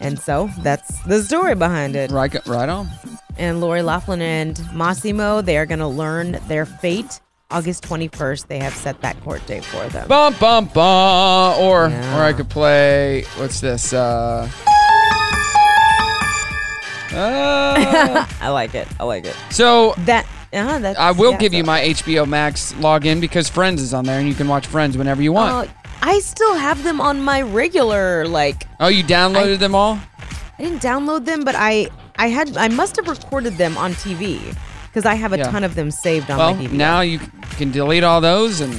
[0.00, 2.10] and so that's the story behind it.
[2.10, 2.88] Right, right on.
[3.38, 7.20] And Lori Loughlin and Mossimo, they are going to learn their fate.
[7.50, 10.08] August 21st, they have set that court date for them.
[10.08, 11.60] Bum bum bum.
[11.60, 12.18] Or Yeah.
[12.18, 13.22] or I could play.
[13.36, 13.92] What's this?
[13.92, 14.48] Uh.
[17.12, 18.88] uh, I like it.
[18.98, 19.36] I like it.
[19.50, 23.82] so That uh, that's I will yeah, give you my HBO Max login because Friends
[23.82, 25.68] is on there and you can watch Friends whenever you want.
[25.68, 29.98] Uh, I still have them on my regular like oh, you downloaded them all?
[30.58, 34.40] I didn't download them, but I I had I must have recorded them on TV
[34.88, 35.50] because I have a Yeah.
[35.50, 37.18] ton of them saved on Well, my now you
[37.58, 38.72] can delete all those and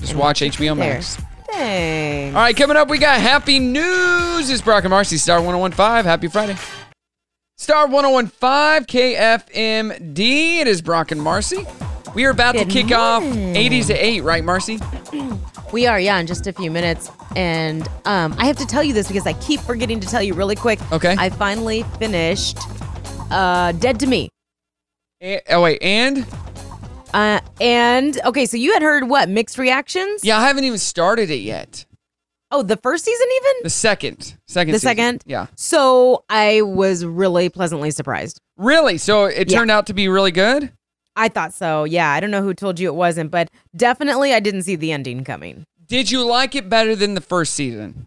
[0.00, 0.94] just And watch HBO there.
[0.94, 1.18] Max.
[1.50, 2.34] Thanks.
[2.34, 4.48] All right, coming up, we got Happy News.
[4.50, 6.04] It's Brock and Marci, Star 1015.
[6.04, 6.56] Happy Friday.
[7.62, 10.18] Star 1015, KFMD.
[10.58, 11.64] It is Brock and Marci.
[12.12, 14.82] We are about Good to kick off 80s to 8, right, Marci?
[15.72, 17.08] We are, yeah, in just a few minutes.
[17.36, 20.34] And um, I have to tell you this because I keep forgetting to tell you
[20.34, 20.80] really quick.
[20.90, 21.14] Okay.
[21.16, 22.58] I finally finished
[23.30, 24.28] uh, Dead to Me.
[25.20, 26.26] Eh, oh, wait, and?
[27.14, 30.24] Uh, and okay, so you had heard what mixed reactions?
[30.24, 31.86] Yeah, I haven't even started it yet.
[32.52, 33.52] Oh, the first season even?
[33.64, 34.36] The second.
[34.46, 34.88] Second The season.
[34.96, 35.22] second?
[35.26, 35.46] Yeah.
[35.56, 38.40] So I was really pleasantly surprised.
[38.58, 38.98] Really?
[38.98, 39.58] So it Yeah.
[39.58, 40.70] turned out to be really good?
[41.16, 41.84] I thought so.
[41.84, 44.92] Yeah, I don't know who told you it wasn't, but definitely I didn't see the
[44.92, 45.64] ending coming.
[45.86, 48.06] Did you like it better than the first season?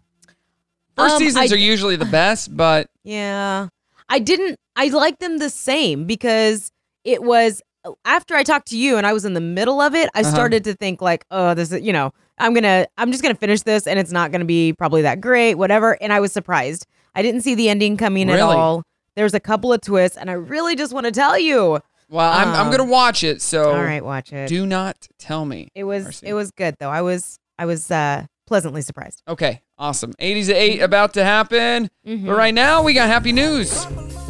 [0.96, 3.68] First Um, seasons I- are usually the best, but Yeah.
[4.08, 6.70] I didn't I liked them the same because
[7.02, 7.62] it was
[8.04, 10.30] after I talked to you and I was in the middle of it, I Uh-huh.
[10.30, 13.34] started to think like, oh, this is, you know, I'm going to I'm just going
[13.34, 16.20] to finish this and it's not going to be probably that great, whatever, and I
[16.20, 16.86] was surprised.
[17.14, 18.54] I didn't see the ending coming at Really?
[18.56, 18.82] all.
[19.14, 21.80] There's a couple of twists and I really just want to tell you.
[22.10, 23.40] well, I'm, I'm Um, gonna watch it.
[23.42, 24.48] So All right, watch it.
[24.48, 25.68] do not tell me.
[25.74, 26.22] It was Marci.
[26.24, 26.90] it was good though.
[26.90, 29.22] I was I was uh pleasantly surprised.
[29.26, 30.12] Okay, awesome.
[30.20, 31.88] 80s at 8 about to happen.
[32.06, 32.26] Mhm.
[32.26, 33.84] But right now, we got happy news.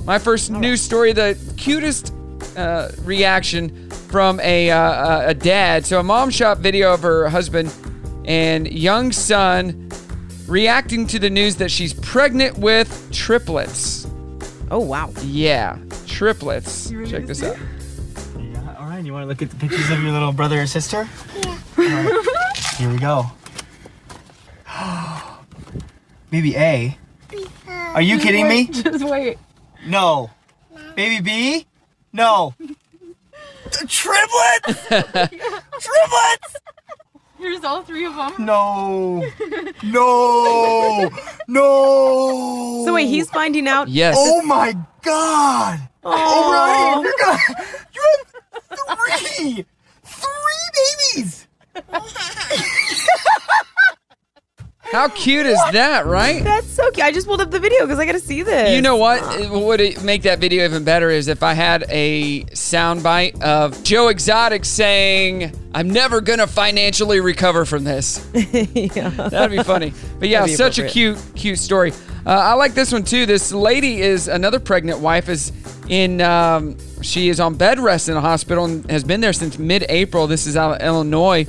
[0.06, 2.14] My first news story, the cutest
[2.56, 5.84] uh, reaction from a, uh, a dad.
[5.84, 7.70] So, a mom shot video of her husband
[8.26, 9.88] and young son
[10.46, 14.06] reacting to the news that she's pregnant with triplets.
[14.70, 15.12] Oh, wow.
[15.22, 16.90] Yeah, triplets.
[16.90, 17.56] Check this out.
[18.38, 20.66] Yeah, All right, you want to look at the pictures of your little brother or
[20.66, 21.08] sister?
[21.78, 22.22] Yeah.
[22.76, 23.26] here we go.
[26.30, 26.98] Baby A.
[27.68, 28.66] Are you kidding me?
[28.66, 29.38] Just wait.
[29.86, 30.30] No.
[30.96, 31.66] Baby B?
[32.12, 32.54] No.
[33.70, 34.86] Triplets!
[34.88, 36.56] Triplets!
[37.38, 38.32] Here's all three of them.
[38.38, 39.22] No.
[39.82, 41.10] No.
[41.48, 42.82] No.
[42.84, 44.16] So wait, he's finding out Yes.
[44.18, 45.80] Oh my god.
[46.04, 47.38] Oh, Ryan, you're gonna.
[47.94, 48.02] You
[48.88, 49.66] have three.
[50.04, 50.68] Three
[51.14, 51.46] babies.
[54.92, 56.42] How cute is that, right?
[56.44, 57.04] That's so cute.
[57.04, 58.74] I just pulled up the video because I got to see this.
[58.74, 59.40] You know what?
[59.40, 64.08] It would make that video even better is if I had a soundbite of Joe
[64.08, 69.08] Exotic saying, "I'm never gonna financially recover from this." yeah.
[69.28, 69.92] That'd be funny.
[70.18, 71.92] But yeah, such a cute, cute story.
[72.24, 73.24] Uh, I like this one too.
[73.26, 75.52] This lady is another pregnant wife is
[75.88, 76.20] in.
[76.20, 80.26] Um, she is on bed rest in a hospital and has been there since mid-April.
[80.26, 81.46] This is out of Illinois,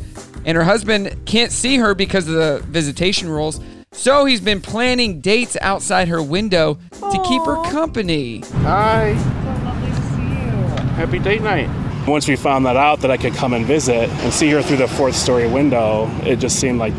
[0.48, 3.60] and her husband can't see her because of the visitation rules.
[3.92, 8.40] So he's been planning dates outside her window to keep her company.
[8.64, 9.16] Hi.
[9.16, 9.30] So
[9.64, 10.94] lovely to see you.
[10.96, 11.70] Happy date night.
[12.08, 14.78] Once we found that out that I could come and visit and see her through
[14.78, 16.94] the fourth story window, it just seemed like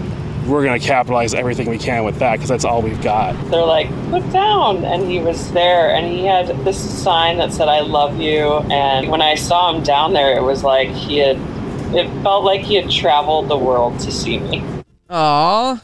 [0.46, 3.32] we're going to capitalize everything we can with that because that's all we've got.
[3.50, 4.84] They're like, look down.
[4.84, 8.58] And he was there and he had this sign that said, I love you.
[8.70, 11.38] And when I saw him down there, it was like he had,
[11.94, 14.64] it felt like he had traveled the world to see me.
[15.11, 15.83] Aw.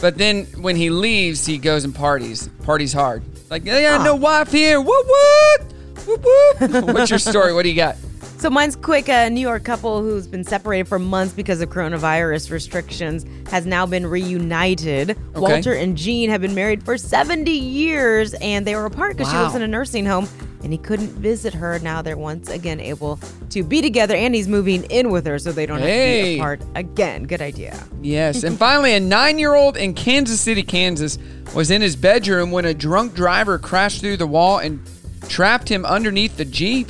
[0.00, 2.48] But then when he leaves, he goes and parties.
[2.64, 3.22] Parties hard.
[3.50, 3.98] Like, I ah.
[3.98, 4.80] got no wife here.
[4.80, 5.72] Whoop whoop.
[6.06, 6.84] Whoop whoop.
[6.94, 7.54] What's your story?
[7.54, 7.96] What do you got?
[8.42, 9.08] So mine's quick.
[9.08, 13.86] A New York couple who's been separated for months because of coronavirus restrictions has now
[13.86, 15.16] been reunited.
[15.36, 19.38] Walter and Jean have been married for 70 years and they were apart because she
[19.38, 20.26] lives in a nursing home
[20.62, 21.78] and he couldn't visit her.
[21.80, 23.18] Now they're once again able
[23.50, 26.36] to be together and he's moving in with her so they don't have to be
[26.38, 27.24] apart again.
[27.24, 27.82] Good idea.
[28.00, 28.42] Yes.
[28.44, 31.18] And finally, a nine year old in Kansas City, Kansas,
[31.54, 34.80] was in his bedroom when a drunk driver crashed through the wall and
[35.28, 36.88] trapped him underneath the Jeep.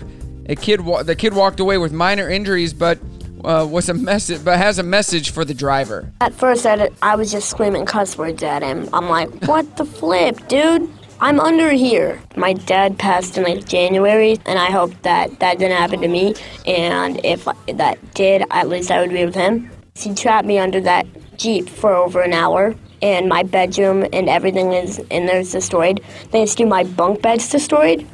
[0.48, 2.98] A kid, the kid walked away with minor injuries, but
[3.44, 6.12] uh, was a message, but has a message for the driver.
[6.20, 8.88] At first, I, did- I was just screaming cuss words at him.
[8.92, 10.88] I'm like, what the flip, dude?
[11.22, 12.20] I'm under here.
[12.34, 16.34] My dad passed in like January, and I hope that that didn't happen to me.
[16.66, 19.70] And if that did, at least I would be with him.
[19.94, 21.06] He trapped me under that
[21.38, 26.00] Jeep for over an hour, and my bedroom and everything is in there is destroyed.
[26.32, 28.04] They to my bunk bed's destroyed,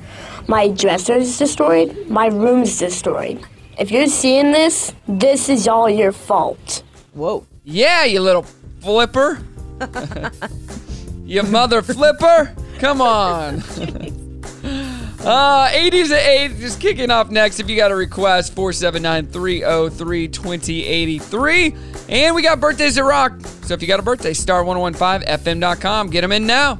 [0.46, 3.42] my dresser is destroyed, my room's destroyed.
[3.78, 6.82] If you're seeing this, this is all your fault.
[7.14, 7.46] Whoa.
[7.64, 8.42] Yeah, you little
[8.82, 9.42] flipper.
[11.24, 12.54] you mother flipper.
[12.78, 13.62] Come on.
[15.20, 17.58] Uh, 80s at 8, just kicking off next.
[17.58, 21.74] If you got a request, 479 303 2083.
[22.08, 23.32] And we got birthdays to rock.
[23.62, 26.10] So if you got a birthday, star1015fm.com.
[26.10, 26.78] Get them in now.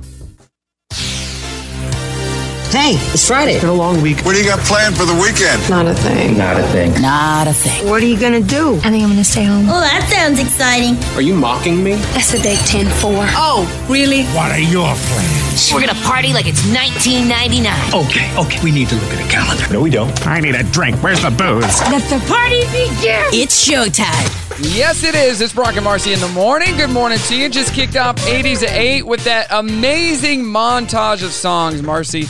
[2.70, 3.52] Hey, it's Friday.
[3.52, 4.20] It's been a long week.
[4.26, 5.58] What do you got planned for the weekend?
[5.70, 6.36] Not a thing.
[6.36, 6.92] Not a thing.
[7.00, 7.88] Not a thing.
[7.88, 8.76] What are you gonna do?
[8.84, 9.64] I think I'm gonna stay home.
[9.70, 11.02] Oh, that sounds exciting.
[11.16, 11.94] Are you mocking me?
[12.12, 13.10] That's a big 10 4.
[13.40, 14.24] Oh, really?
[14.36, 15.72] What are your plans?
[15.72, 17.72] We're gonna party like it's 1999.
[18.04, 18.62] Okay, okay.
[18.62, 19.64] We need to look at a calendar.
[19.72, 20.12] No, we don't.
[20.26, 21.02] I need a drink.
[21.02, 21.80] Where's the booze?
[21.88, 23.32] Let the party begin.
[23.32, 24.28] It's showtime.
[24.76, 25.40] Yes, it is.
[25.40, 26.76] It's Brock and Marci in the morning.
[26.76, 27.48] Good morning to you.
[27.48, 32.28] Just kicked off 80s at 8 with that amazing montage of songs, Marci.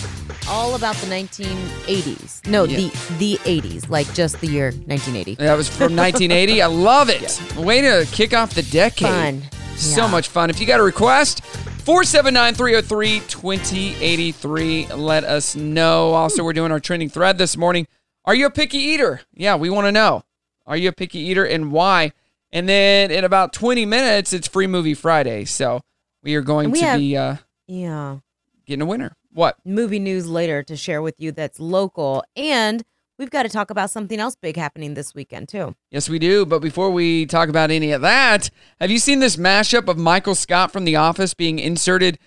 [0.50, 2.46] All about the 1980s.
[2.46, 2.76] No, Yeah.
[2.78, 5.34] the the 80s, like just the year 1980.
[5.36, 6.62] That was from 1980.
[6.62, 7.40] I love it.
[7.56, 9.08] Way to kick off the decade.
[9.08, 9.42] Fun.
[9.76, 10.10] So Yeah.
[10.10, 10.48] much fun.
[10.50, 11.44] If you got a request,
[11.84, 14.86] 479 303 2083.
[14.94, 16.12] Let us know.
[16.14, 17.86] Also, we're doing our trending thread this morning.
[18.24, 19.20] Are you a picky eater?
[19.34, 20.22] Yeah, we want to know.
[20.66, 22.12] Are you a picky eater and why?
[22.52, 25.44] And then in about 20 minutes, it's Free Movie Friday.
[25.44, 25.82] So
[26.22, 28.18] we are going we to have- be uh, Yeah.
[28.66, 29.14] getting a winner.
[29.32, 29.56] What?
[29.64, 32.24] Movie news later to share with you that's local.
[32.36, 32.82] And
[33.18, 35.74] we've got to talk about something else big happening this weekend, too.
[35.90, 36.46] Yes, we do.
[36.46, 40.34] But before we talk about any of that, have you seen this mashup of Michael
[40.34, 42.18] Scott from The Office being inserted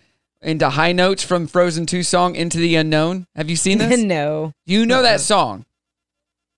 [0.42, 3.28] into High Notes from Frozen 2 song Into the Unknown?
[3.36, 4.00] Have you seen this?
[4.04, 4.54] no.
[4.66, 5.66] You know that song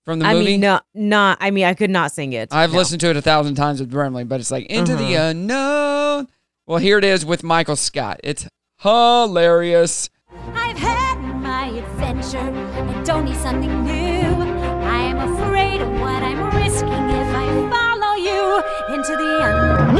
[0.04, 0.44] from the I movie?
[0.44, 1.38] mean, no, not.
[1.40, 2.52] I mean, I could not sing it.
[2.52, 2.78] I've No.
[2.78, 5.28] listened to it a thousand times with Brimley, but it's like Into the Uh-huh.
[5.30, 6.28] Unknown.
[6.66, 8.20] Well, here it is with Michael Scott.
[8.24, 8.46] It's
[8.80, 10.10] hilarious.
[10.54, 13.92] I've had my adventure and don't need something new.
[13.92, 18.62] I am afraid of what I'm risking if I follow you
[18.94, 19.96] into the unknown.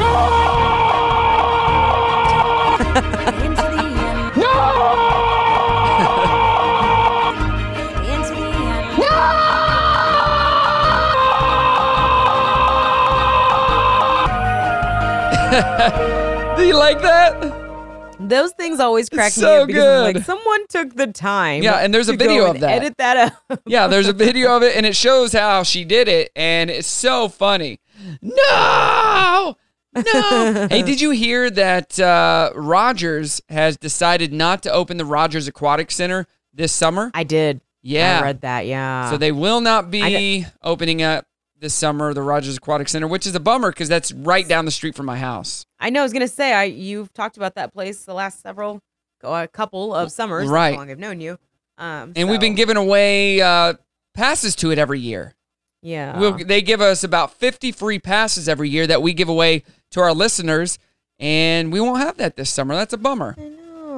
[3.45, 4.43] into the unknown.
[4.43, 4.53] No!
[8.13, 9.05] into the unknown.
[16.55, 16.55] No!
[16.57, 17.54] Do you like that?
[18.29, 20.15] Those things always crack me so up because good.
[20.15, 21.63] like, someon took the time.
[21.63, 22.81] Yeah, and there's a video of that.
[22.81, 23.61] Edit that up.
[23.65, 26.87] Yeah, there's a video of it, and it shows how she did it, and it's
[26.87, 27.79] so funny.
[28.21, 29.55] No,
[29.95, 30.67] no.
[30.69, 35.91] hey, did you hear that uh, Rogers has decided not to open the Rogers Aquatic
[35.91, 37.11] Center this summer?
[37.13, 37.61] I did.
[37.81, 38.65] Yeah, I read that.
[38.65, 39.09] Yeah.
[39.11, 41.27] So they will not be opening up
[41.59, 44.71] this summer the Rogers Aquatic Center, which is a bummer because that's right down the
[44.71, 45.65] street from my house.
[45.79, 46.01] I know.
[46.01, 48.81] I was gonna say, I you've talked about that place the last several,
[49.23, 50.47] a couple of summers.
[50.47, 50.73] Right.
[50.73, 51.37] How long I've known you.
[51.77, 53.73] Um, And we've been giving away uh,
[54.13, 55.33] passes to it every year.
[55.81, 56.19] Yeah.
[56.19, 59.99] We'll, they give us about 50 free passes every year that we give away to
[59.99, 60.79] our listeners,
[61.19, 62.73] and we won't have that this summer.
[62.75, 63.35] That's a bummer.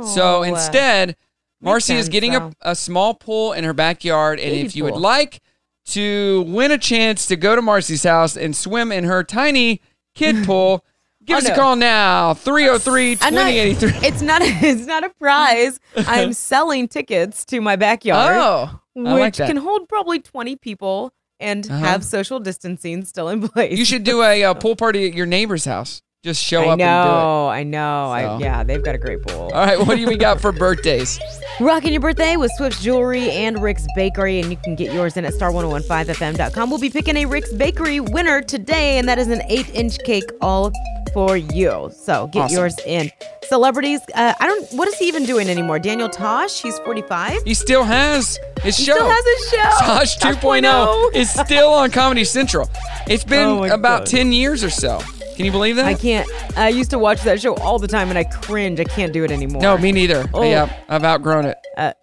[0.04, 1.16] So uh, instead,
[1.64, 4.96] Marci is getting a, a small pool in her backyard, and Baby if you would
[4.96, 5.42] like
[5.88, 9.82] to win a chance to go to Marci's house and swim in her tiny
[10.16, 10.84] kid pool,
[11.26, 14.04] give Oh, us a call now 303-2083.
[14.04, 14.42] It's not.
[14.42, 15.80] A, it's not a prize.
[15.96, 18.36] I'm selling tickets to my backyard.
[18.38, 21.78] Oh, which like can hold probably 20 people and Uh-huh.
[21.86, 23.78] have social distancing still in place.
[23.78, 26.02] You should do a, uh pool party at your neighbor's house.
[26.24, 26.88] Just show I up and do it.
[26.88, 27.48] know.
[27.48, 28.06] I know.
[28.10, 28.40] I, So.
[28.40, 29.52] yeah, they've got a great pool.
[29.54, 31.20] All right, what do we got for birthdays?
[31.60, 35.26] Rocking your birthday with Swift's Jewelry and Rick's Bakery, and you can get yours in
[35.26, 36.70] at star1015fm.com.
[36.72, 40.30] We'll be picking a Rick's Bakery winner today, and that is an eight inch cake
[40.42, 40.72] all
[41.14, 41.92] for you.
[41.94, 42.58] So get Awesome.
[42.58, 43.12] yours in.
[43.44, 45.78] Celebrities, uh, I don't, what is he even doing anymore?
[45.78, 47.44] Daniel Tosh, he's 45.
[47.44, 48.94] He still has his He show.
[48.96, 49.86] still has his show.
[49.86, 51.16] Tosh 2.0 2.0.
[51.16, 52.68] is still on Comedy Central.
[53.08, 54.08] It's been Oh about God.
[54.08, 55.00] 10 years or so.
[55.38, 55.86] Can you believe that?
[55.86, 58.80] I can't, I used to watch that show all the time, and I cringe.
[58.80, 59.62] I can't do it anymore.
[59.62, 60.28] No, me neither.
[60.34, 60.42] Oh.
[60.42, 61.58] Yeah, I've outgrown it.
[61.78, 61.94] Uh,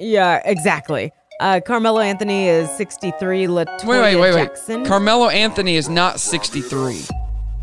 [0.00, 1.12] yeah, exactly.
[1.38, 3.46] Uh, Carmelo Anthony is 63.
[3.46, 4.48] Latoya Wait, wait, wait, wait.
[4.48, 4.84] Jackson.
[4.84, 7.00] Carmelo Anthony is not 63.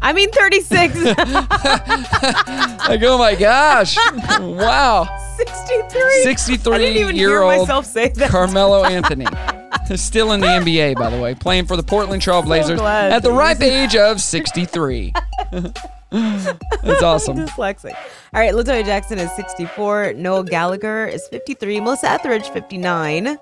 [0.07, 0.95] I mean 36.
[2.87, 3.97] Like, oh my gosh.
[4.39, 5.05] Wow.
[5.35, 6.23] 63.
[6.23, 8.29] 63 I didn't even year hear old myself say that.
[8.29, 9.25] Carmelo Anthony.
[9.97, 13.31] Still in the NBA, by the way, playing for the Portland Trailblazers glad at the
[13.33, 15.11] ripe age of 63.
[15.51, 17.37] That's awesome.
[17.39, 17.93] Dyslexic.
[18.33, 20.13] All right, Latoya Jackson is 64.
[20.13, 21.81] Noel Gallagher is 53.
[21.81, 23.37] Melissa Etheridge, 59.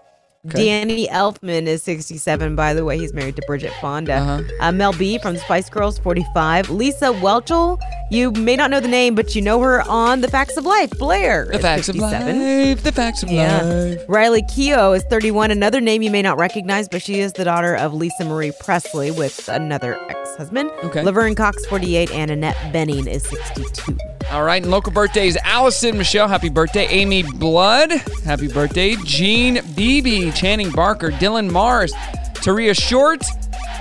[0.48, 0.64] Okay.
[0.66, 2.98] Danny Elfman is 67, by the way.
[3.00, 4.14] He's married to Bridget Fonda.
[4.16, 4.44] Uh-huh.
[4.60, 6.70] Uh, Mel B from Spice Girls, 45.
[6.70, 7.80] Lisa Whelchel,
[8.12, 10.92] you may not know the name, but you know her on The Facts of Life.
[11.00, 11.48] Blair.
[11.52, 12.40] The facts of 57.
[12.70, 12.84] life.
[12.84, 13.62] The facts of Yeah.
[13.64, 14.02] life.
[14.08, 15.50] Riley Keough is 31.
[15.50, 19.10] Another name you may not recognize, but she is the daughter of Lisa Marie Presley
[19.12, 20.70] with another ex husband.
[20.84, 21.02] Okay.
[21.02, 22.12] Laverne Cox, 48.
[22.12, 23.98] And Annette Bening is 62.
[24.32, 26.88] All right, and local birthdays Allison Michelle, happy birthday.
[26.88, 27.92] Amy Blood,
[28.26, 28.96] happy birthday.
[29.06, 31.94] Jean Beebe, Channing Barker, Dylan Mars,
[32.36, 33.22] Taria Short,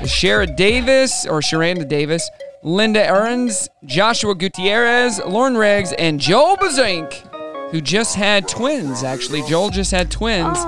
[0.03, 2.29] Shara Davis, or Sharanda Davis,
[2.63, 7.13] Linda Ahrens, Joshua Gutierrez, Lauren Riggs, and Joel Bazink,
[7.71, 9.43] who just had twins, actually.
[9.43, 10.59] Joel just had twins.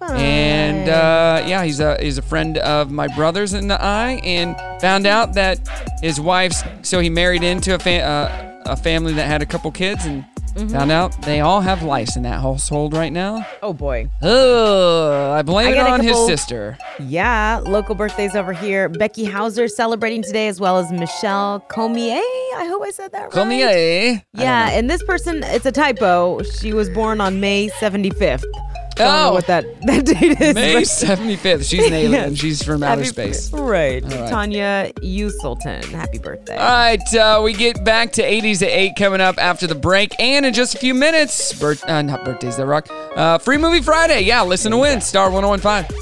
[0.00, 5.06] And uh, yeah, he's a he's a friend of my brother's and I, and found
[5.06, 5.60] out that
[6.02, 6.62] his wife's.
[6.82, 10.24] So he married into a fa- uh, a family that had a couple kids, and
[10.54, 10.70] Mhm.
[10.70, 13.46] found out they all have lice in that household right now.
[13.62, 14.08] Oh boy.
[14.22, 16.76] Oh, I blame I it on his sister.
[17.00, 18.88] Yeah, local birthdays over here.
[18.88, 22.20] Becky Hauser celebrating today, as well as Michelle Comier.
[22.56, 23.32] I hope I said that right.
[23.32, 24.22] Comier.
[24.34, 26.42] Yeah, and this person, it's a typo.
[26.42, 28.44] She was born on May 75th.
[28.96, 29.32] Don't know Oh.
[29.34, 30.54] what that, that date is.
[30.54, 31.68] May but- 75th.
[31.68, 32.12] She's an alien.
[32.32, 32.38] Yes.
[32.38, 33.52] She's from outer Happy- space.
[33.52, 34.02] Right.
[34.04, 34.28] All right.
[34.30, 35.84] Tanya Uselton.
[35.84, 36.56] Happy birthday.
[36.56, 40.14] All right, uh, we get back to 80s at 8 coming up after the break.
[40.20, 43.80] And in just a few minutes, birth, uh, not birthdays that rock, uh, Free Movie
[43.82, 44.20] Friday.
[44.22, 45.00] Yeah, listen to win.
[45.00, 45.98] Star 1015.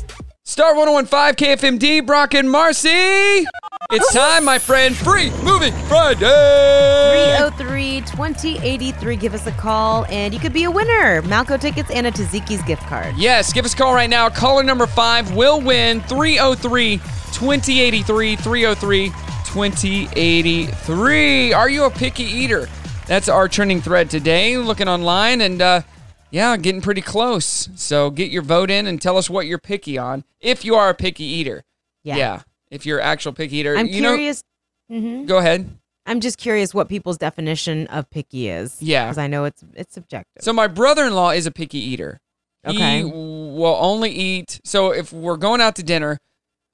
[0.50, 3.44] Star 1015, KFMD, Brock and Marci.
[3.92, 4.96] It's time, my friend.
[4.96, 7.36] Free Movie Friday.
[7.38, 9.14] 303 2083.
[9.14, 11.22] Give us a call and you could be a winner.
[11.22, 13.14] Malco tickets and a Taziki's gift card.
[13.16, 14.28] Yes, give us a call right now.
[14.28, 18.34] Caller number five will win 303 2083.
[18.34, 21.52] 303 2083.
[21.52, 22.68] Are you a picky eater?
[23.06, 24.56] That's our trending thread today.
[24.56, 25.82] Looking online and, uh,
[26.30, 27.68] yeah, getting pretty close.
[27.74, 30.88] So get your vote in and tell us what you're picky on if you are
[30.90, 31.62] a picky eater.
[32.02, 32.16] Yeah.
[32.16, 33.76] yeah if you're an actual picky eater.
[33.76, 34.42] I'm you know- curious.
[34.90, 35.26] Mhm.
[35.26, 35.70] go ahead.
[36.06, 38.80] I'm just curious what people's definition of picky is.
[38.82, 39.04] Yeah.
[39.06, 40.42] Because I know it's it's subjective.
[40.42, 42.18] So my brother-in-law is a picky eater.
[42.66, 42.98] Okay.
[42.98, 44.60] He will only eat.
[44.64, 46.18] So if we're going out to dinner,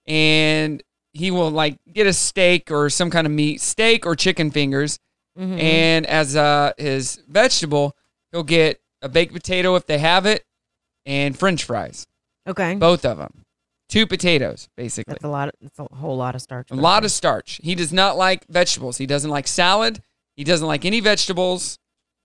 [0.06, 0.82] and
[1.12, 4.98] he will like get a steak or some kind of meat, steak or chicken fingers,
[5.38, 5.60] Mhm.
[5.60, 7.94] and as uh his vegetable,
[8.32, 10.42] he'll get a baked potato if they have it,
[11.06, 12.06] and French fries.
[12.46, 12.74] Okay.
[12.74, 13.44] Both of them.
[13.88, 15.12] Two potatoes, basically.
[15.12, 15.48] That's a lot.
[15.48, 16.70] Of, that's a whole lot of starch.
[16.70, 17.60] A lot of starch.
[17.62, 18.98] He does not like vegetables.
[18.98, 20.02] He doesn't like salad.
[20.36, 21.78] He doesn't like any vegetables.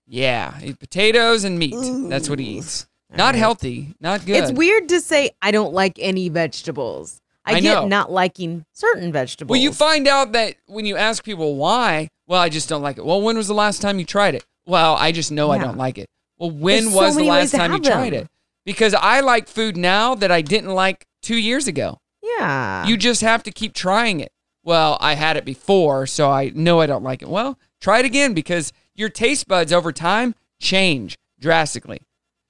[0.06, 1.74] Yeah, he- potatoes and meat.
[2.08, 2.86] That's what he eats.
[3.14, 3.94] Not healthy.
[4.00, 4.36] Not good.
[4.42, 7.20] It's weird to say I don't like any vegetables.
[7.44, 7.88] I, I get know.
[7.88, 9.50] not liking certain vegetables.
[9.50, 12.98] Well, you find out that when you ask people why, well, I just don't like
[12.98, 13.04] it.
[13.04, 14.44] Well, when was the last time you tried it?
[14.66, 16.06] Well, I just know I don't like it.
[16.42, 18.28] Well, when There's so was the last time you have tried it?
[18.66, 21.98] Because I like food now that I didn't like two years ago.
[22.20, 22.84] yeah.
[22.84, 24.32] You just have to keep trying it.
[24.64, 27.28] Well, I had it before, so I know I don't like it.
[27.28, 32.00] Well, try it again because your taste buds over time change drastically.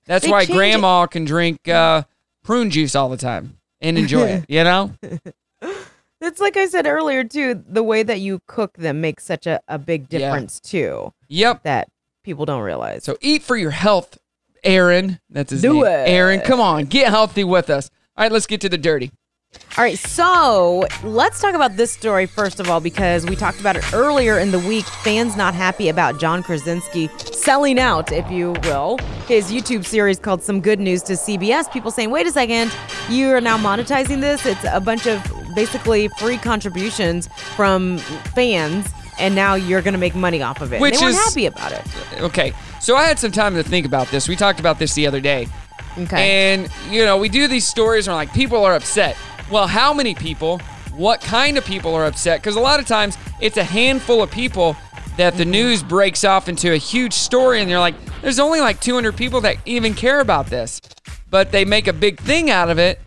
[0.07, 2.05] That's They why grandma can drink uh,
[2.43, 4.93] prune juice all the time and enjoy it, you know?
[6.25, 7.65] It's like I said earlier too.
[7.69, 10.19] The way that you cook them makes such a, a big Yeah.
[10.21, 11.13] difference too.
[11.29, 11.65] Yep.
[11.65, 11.89] That
[12.23, 13.05] people don't realize.
[13.05, 14.19] So eat for your health,
[14.65, 15.21] Aaron.
[15.31, 15.85] That's his Do name.
[15.85, 16.09] it.
[16.09, 17.91] Aaron, come on, get healthy with us.
[18.17, 19.11] All right, let's get to the dirty.
[19.77, 23.77] All right, so let's talk about this story first of all because we talked about
[23.77, 24.85] it earlier in the week.
[24.87, 28.97] Fans not happy about John Krasinski selling out, if you will,
[29.27, 31.71] his YouTube series called Some Good News to CBS.
[31.71, 32.75] People saying, wait a second,
[33.11, 34.47] you are now monetizing this?
[34.47, 35.23] It's a bunch of
[35.55, 37.99] basically free contributions from
[38.35, 38.87] fans,
[39.19, 40.81] and now you're going to make money off of it.
[40.81, 41.87] Which they weren't is- happy about it.
[42.21, 44.29] Okay, so I had some time to think about this.
[44.29, 45.47] We talked about this the other day.
[45.99, 46.55] Okay.
[46.55, 49.17] And, you know, we do these stories where like people are upset.
[49.51, 50.59] Well, how many people?
[50.97, 52.41] What kind of people are upset?
[52.41, 54.77] Because a lot of times it's a handful of people
[55.17, 55.51] that the mm-hmm.
[55.51, 59.41] news breaks off into a huge story and they're like, there's only like 200 people
[59.43, 60.81] that even care about this.
[61.29, 63.01] But they make a big thing out of it.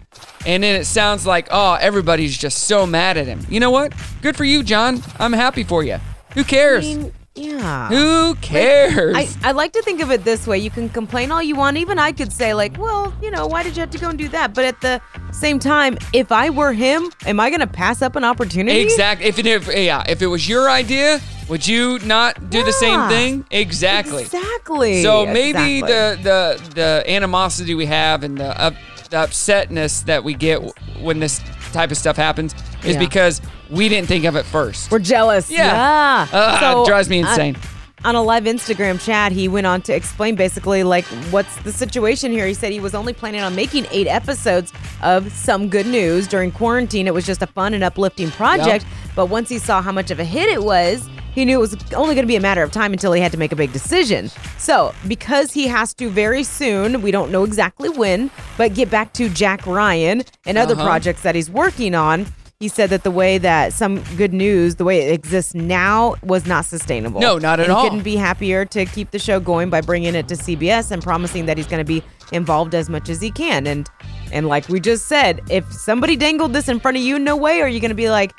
[0.45, 3.45] And then it sounds like, oh, everybody's just so mad at him.
[3.49, 3.93] You know what?
[4.21, 5.01] Good for you, John.
[5.19, 5.99] I'm happy for you.
[6.33, 6.85] Who cares?
[6.85, 7.89] I mean, yeah.
[7.89, 9.15] Who cares?
[9.15, 10.57] I, I like to think of it this way.
[10.57, 11.77] You can complain all you want.
[11.77, 14.17] Even I could say, like, well, you know, why did you have to go and
[14.17, 14.53] do that?
[14.53, 18.15] But at the same time, if I were him, am I going to pass up
[18.15, 18.79] an opportunity?
[18.79, 19.27] Exactly.
[19.27, 21.19] If it if, yeah, if it was your idea,
[21.49, 23.45] would you not do the same thing?
[23.51, 24.23] Exactly.
[24.23, 25.03] Exactly.
[25.03, 25.81] So maybe Exactly.
[25.81, 28.75] the the the animosity we have and the, up,
[29.09, 30.57] the upsetness that we get
[31.01, 31.41] when this
[31.71, 32.53] type of stuff happens
[32.83, 32.99] is Yeah.
[32.99, 34.91] because we didn't think of it first.
[34.91, 35.49] We're jealous.
[35.51, 36.27] Yeah.
[36.31, 36.37] Yeah.
[36.71, 37.57] Uh, it drives me on- insane.
[38.03, 42.31] On a live Instagram chat, he went on to explain basically like what's the situation
[42.31, 42.45] here.
[42.45, 46.51] He said he was only planning on making eight episodes of some good news during
[46.51, 47.07] quarantine.
[47.07, 48.85] It was just a fun and uplifting project.
[49.15, 51.75] But once he saw how much of a hit it was, he knew it was
[51.93, 53.71] only going to be a matter of time until he had to make a big
[53.73, 54.29] decision.
[54.57, 59.13] So, because he has to very soon, we don't know exactly when, but get back
[59.13, 60.83] to Jack Ryan and other Uh-huh.
[60.85, 62.25] projects that he's working on.
[62.61, 66.45] He said that the way that some good news, the way it exists now, was
[66.47, 67.19] not sustainable.
[67.19, 67.83] No, not at And all.
[67.83, 71.03] He couldn't be happier to keep the show going by bringing it to CBS and
[71.03, 73.67] promising that he's going to be involved as much as he can.
[73.67, 73.89] And
[74.31, 77.61] and like we just said, if somebody dangled this in front of you, no way
[77.61, 78.31] are you going to be like,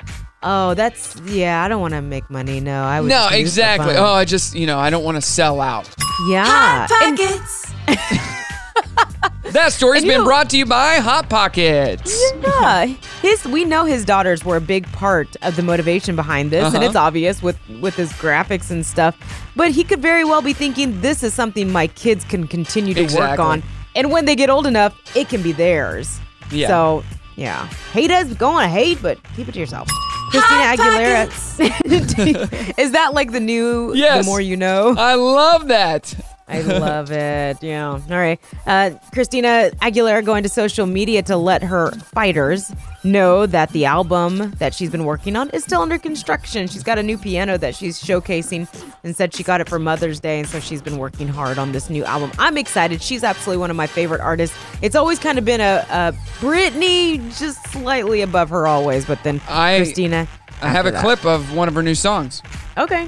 [0.43, 2.59] oh, that's yeah, I don't want to make money.
[2.59, 3.09] No, I would.
[3.09, 3.95] No, just do this exactly.
[3.95, 5.89] Oh, I just you know I don't want to sell out.
[6.29, 6.87] yeah.
[6.89, 7.17] Hot And-
[9.53, 12.21] That story's And been you- brought to you by Hot Pockets.
[12.43, 12.85] Yeah,
[13.21, 16.75] his we know his daughters were a big part of the motivation behind this, and
[16.75, 16.85] Uh-huh.
[16.85, 19.15] it's obvious with with his graphics and stuff.
[19.55, 23.15] But he could very well be thinking this is something my kids can continue to
[23.15, 23.63] work on,
[23.95, 26.19] and when they get old enough, it can be theirs.
[26.51, 26.67] Yeah.
[26.67, 27.03] So
[27.37, 29.87] yeah, hate us, go on hate, but keep it to yourself.
[30.29, 33.93] Christina Aguilera, is that like the new?
[33.93, 34.25] Yes.
[34.25, 34.93] The more you know.
[34.97, 36.13] I love that.
[36.49, 37.57] I love it.
[37.61, 37.91] Yeah.
[37.91, 38.39] All right.
[38.65, 42.71] Uh, Christina Aguilera going to social media to let her fighters
[43.07, 46.67] know that the album that she's been working on is still under construction.
[46.67, 48.67] She's got a new piano that she's showcasing
[49.03, 50.39] and said she got it for Mother's Day.
[50.39, 52.31] And so she's been working hard on this new album.
[52.37, 53.01] I'm excited.
[53.01, 54.55] She's absolutely one of my favorite artists.
[54.81, 59.05] It's always kind of been a, a Britney, just slightly above her always.
[59.05, 60.27] But then I- Christina
[60.61, 61.03] I have a that.
[61.03, 62.41] clip of one of her new songs.
[62.77, 63.07] Okay.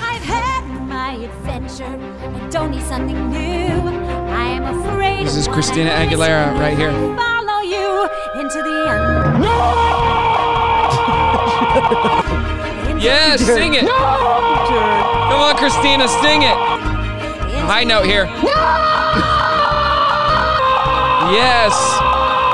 [0.00, 3.38] I've had my adventure and don't need something new.
[3.38, 5.26] I am afraid.
[5.26, 8.46] This is Christina I'm Aguilera risking right if here.
[8.46, 9.48] I Follow you into the unknown.
[13.00, 13.86] Yes, sing it.
[13.86, 16.56] Come on, Christina, sing it.
[17.68, 18.24] High note here.
[18.24, 18.30] No!
[21.30, 21.72] Yes.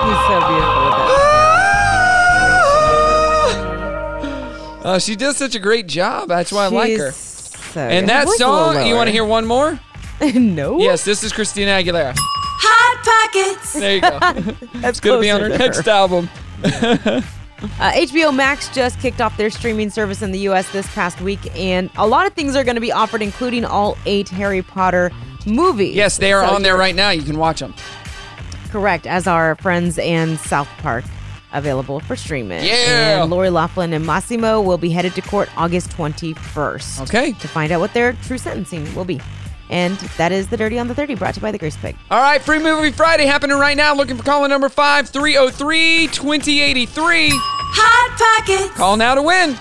[0.05, 0.95] He's so beautiful with
[4.85, 6.29] Uh, she does such a great job.
[6.29, 7.13] That's why I like her.
[7.13, 8.09] So and good.
[8.11, 9.81] That voice is a little song, you want to hear one more?
[10.35, 10.79] no.
[10.79, 12.15] Yes, this is Christina Aguilera.
[13.05, 13.73] Hot pockets.
[13.75, 14.19] There you go.
[14.81, 16.29] That's going to be on her closer next album.
[17.81, 20.71] Uh, HBO Max just kicked off their streaming service in the U.S.
[20.73, 23.97] this past week, and a lot of things are going to be offered, including all
[24.05, 25.11] eight Harry Potter
[25.47, 25.95] movies.
[25.95, 27.09] Yes, they are So on there right now.
[27.09, 27.73] You can watch them.
[28.71, 31.05] Correct, as are Friends and South Park
[31.55, 32.65] available for streaming.
[32.65, 33.23] Yeah.
[33.23, 37.03] And Lori Loughlin and Mossimo will be headed to court August 21st.
[37.03, 37.33] Okay.
[37.33, 39.21] To find out what their true sentencing will be.
[39.71, 41.97] And that is the Dirty on the 30 brought to you by the Grease Pig.
[42.11, 43.95] All right, Free Movie Friday happening right now.
[43.95, 47.31] Looking for caller number 5303 2083.
[47.33, 48.77] Hot pockets.
[48.77, 49.57] Call now to win.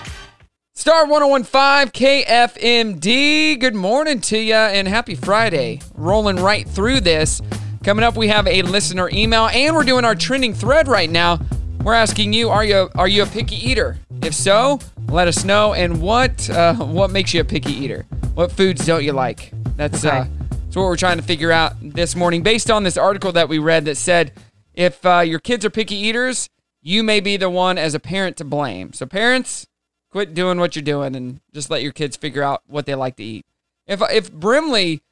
[0.76, 1.92] Star 1015
[2.24, 3.60] KFMD.
[3.60, 5.80] Good morning to you and happy Friday.
[5.94, 7.40] Rolling right through this.
[7.84, 11.38] Coming up, we have a listener email and we're doing our trending thread right now.
[11.82, 13.98] We're asking you, are you are you a picky eater?
[14.22, 15.74] If so, let us know.
[15.74, 18.06] And what uh, what makes you a picky eater?
[18.34, 19.52] What foods don't you like?
[19.76, 23.32] That's uh, that's what we're trying to figure out this morning, based on this article
[23.32, 24.32] that we read that said
[24.74, 26.48] if uh, your kids are picky eaters,
[26.82, 28.92] you may be the one as a parent to blame.
[28.92, 29.66] So parents,
[30.10, 33.16] quit doing what you're doing and just let your kids figure out what they like
[33.16, 33.46] to eat.
[33.86, 35.02] If if Brimley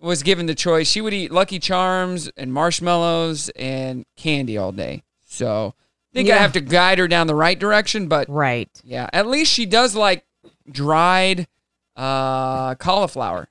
[0.00, 5.02] was given the choice, she would eat Lucky Charms and marshmallows and candy all day.
[5.24, 5.74] So
[6.12, 8.68] I think I have to guide her down the right direction, but Right.
[8.84, 10.24] yeah, at least she does like
[10.70, 11.46] dried
[11.96, 13.48] uh, cauliflower.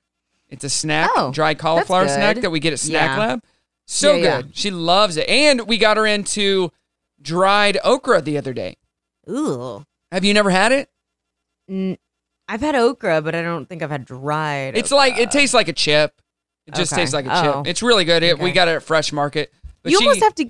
[0.52, 3.20] It's a snack, Oh, dried cauliflower snack that we get at Snack Yeah.
[3.26, 3.44] Lab.
[3.88, 4.42] So Yeah, yeah.
[4.42, 4.58] good.
[4.58, 5.28] She loves it.
[5.30, 6.72] And we got her into
[7.22, 8.78] dried okra the other day.
[9.30, 9.86] Ooh.
[10.12, 10.90] Have you never had it?
[11.70, 11.98] N-
[12.48, 14.78] I've had okra, but I don't think I've had dried.
[14.78, 16.22] It's like it tastes like a chip.
[16.68, 17.02] It just Okay.
[17.04, 17.44] tastes like a Oh.
[17.64, 17.68] chip.
[17.68, 18.24] It's really good.
[18.24, 19.54] It, We got it at Fresh Market.
[19.84, 20.50] But you she, almost have to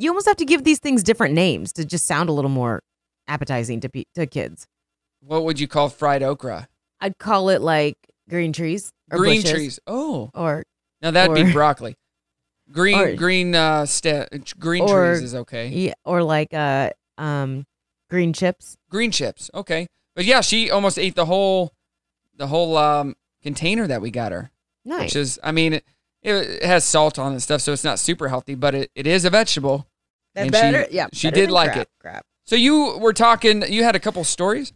[0.00, 2.82] you almost have to give these things different names to just sound a little more
[3.26, 4.66] appetizing to pe- to kids.
[5.20, 6.68] what would you call fried okra?
[7.00, 7.96] I'd call it like
[8.28, 9.80] green trees or green bushes, trees.
[9.86, 10.64] Oh, or
[11.02, 11.96] now that'd be broccoli.
[12.70, 14.26] Green or- green uh sta-
[14.58, 15.68] green or- trees is okay.
[15.68, 17.64] yeah, or like uh um
[18.10, 18.76] green chips.
[18.90, 19.86] Green chips, okay.
[20.14, 21.72] But yeah, she almost ate the whole
[22.36, 24.50] the whole um container that we got her.
[24.84, 25.04] Nice.
[25.04, 25.84] Which is I mean it,
[26.22, 29.06] it has salt on it and stuff, so it's not super healthy, but it, it
[29.06, 29.86] is a vegetable.
[30.34, 30.86] That's And better.
[30.90, 31.88] She, yeah, she better did like crap, it.
[32.00, 32.26] Crap.
[32.44, 33.62] So you were talking.
[33.70, 34.72] You had a couple stories.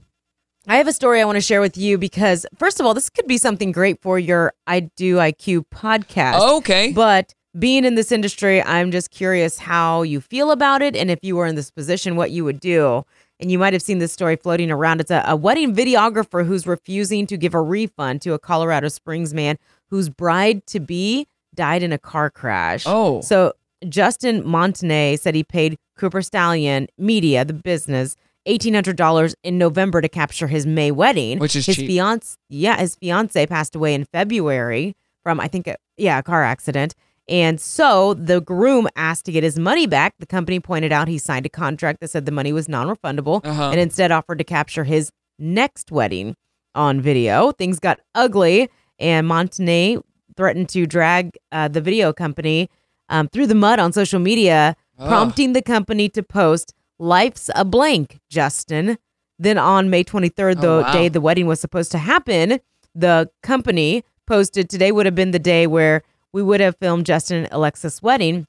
[0.69, 3.11] I have a story I want to share with you because first of all, this
[3.11, 6.41] could be something great for your I Do IQ podcast.
[6.59, 6.93] Okay.
[6.93, 11.19] But being in this industry, I'm just curious how you feel about it and if
[11.23, 13.05] you were in this position, what you would do.
[13.41, 15.01] And you might have seen this story floating around.
[15.01, 19.35] It's a, a wedding videographer who's refusing to give a refund to a Colorado Springs
[19.35, 19.59] man
[19.91, 22.85] whose bride to be died in a car crash.
[22.87, 23.21] Oh.
[23.21, 23.53] So
[23.89, 30.01] Justin Montanay said he paid Cooper Stallion Media, the business, eighteen hundred dollars in November
[30.01, 31.87] to capture his May wedding, Which is his cheap.
[31.89, 32.37] fiance.
[32.49, 36.95] Yeah, his fiance passed away in February from I think a, yeah a car accident,
[37.29, 40.15] and so the groom asked to get his money back.
[40.19, 43.71] The company pointed out he signed a contract that said the money was non-refundable, Uh-huh.
[43.71, 46.35] and instead offered to capture his next wedding
[46.75, 47.53] on video.
[47.53, 48.69] Things got ugly,
[48.99, 49.99] and Montenay
[50.37, 52.69] threatened to drag uh, the video company
[53.09, 55.09] um, through the mud on social media, Ugh.
[55.09, 56.73] prompting the company to post
[57.03, 58.97] "Life's a blank, Justin."
[59.39, 60.93] Then on May 23rd, the Oh, wow.
[60.93, 62.61] day the wedding was supposed to happen,
[62.95, 67.39] the company posted today would have been the day where we would have filmed Justin
[67.45, 68.47] and Alexis' wedding.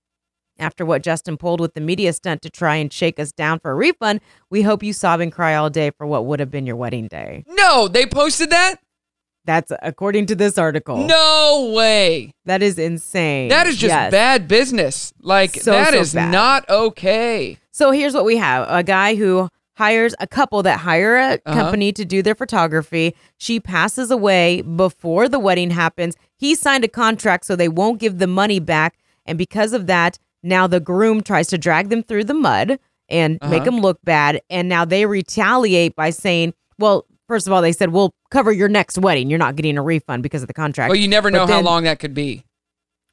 [0.59, 3.71] After what Justin pulled with the media stunt to try and shake us down for
[3.71, 6.67] a refund, we hope you sob and cry all day for what would have been
[6.67, 7.43] your wedding day.
[7.47, 8.75] No, they posted that.
[9.45, 11.05] That's according to this article.
[11.05, 12.31] No way.
[12.45, 13.49] That is insane.
[13.49, 14.11] That is just Yes.
[14.11, 15.13] bad business.
[15.21, 16.31] Like So, that so is bad.
[16.31, 17.57] not okay.
[17.71, 21.53] So here's what we have a guy who hires a couple that hire a Uh-huh.
[21.53, 23.15] company to do their photography.
[23.37, 26.15] She passes away before the wedding happens.
[26.37, 28.95] He signed a contract so they won't give the money back.
[29.25, 32.77] And because of that, now the groom tries to drag them through the mud
[33.09, 33.65] and make Uh-huh.
[33.65, 34.41] them look bad.
[34.49, 38.67] And now they retaliate by saying, well, first of all, they said, we'll cover your
[38.69, 39.27] next wedding.
[39.27, 40.89] You're not getting a refund because of the contract.
[40.89, 42.43] Well, you never But know how then- long that could be.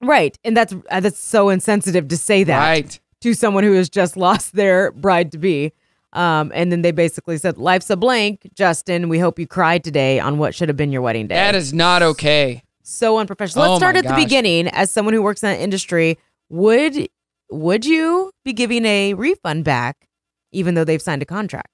[0.02, 0.36] Right.
[0.44, 3.00] And that's uh, that's so insensitive to say that Right.
[3.22, 5.72] to someone who has just lost their bride to be.
[6.12, 9.08] Um, and then they basically said, "Life's a blank, Justin.
[9.08, 11.72] We hope you cried today on what should have been your wedding day." That is
[11.72, 12.62] not okay.
[12.82, 13.64] so unprofessional.
[13.64, 14.68] Oh Let's start my at the beginning.
[14.68, 16.18] As someone who works in that industry,
[16.48, 17.08] would
[17.50, 20.08] would you be giving a refund back,
[20.50, 21.68] even though they've signed a contract?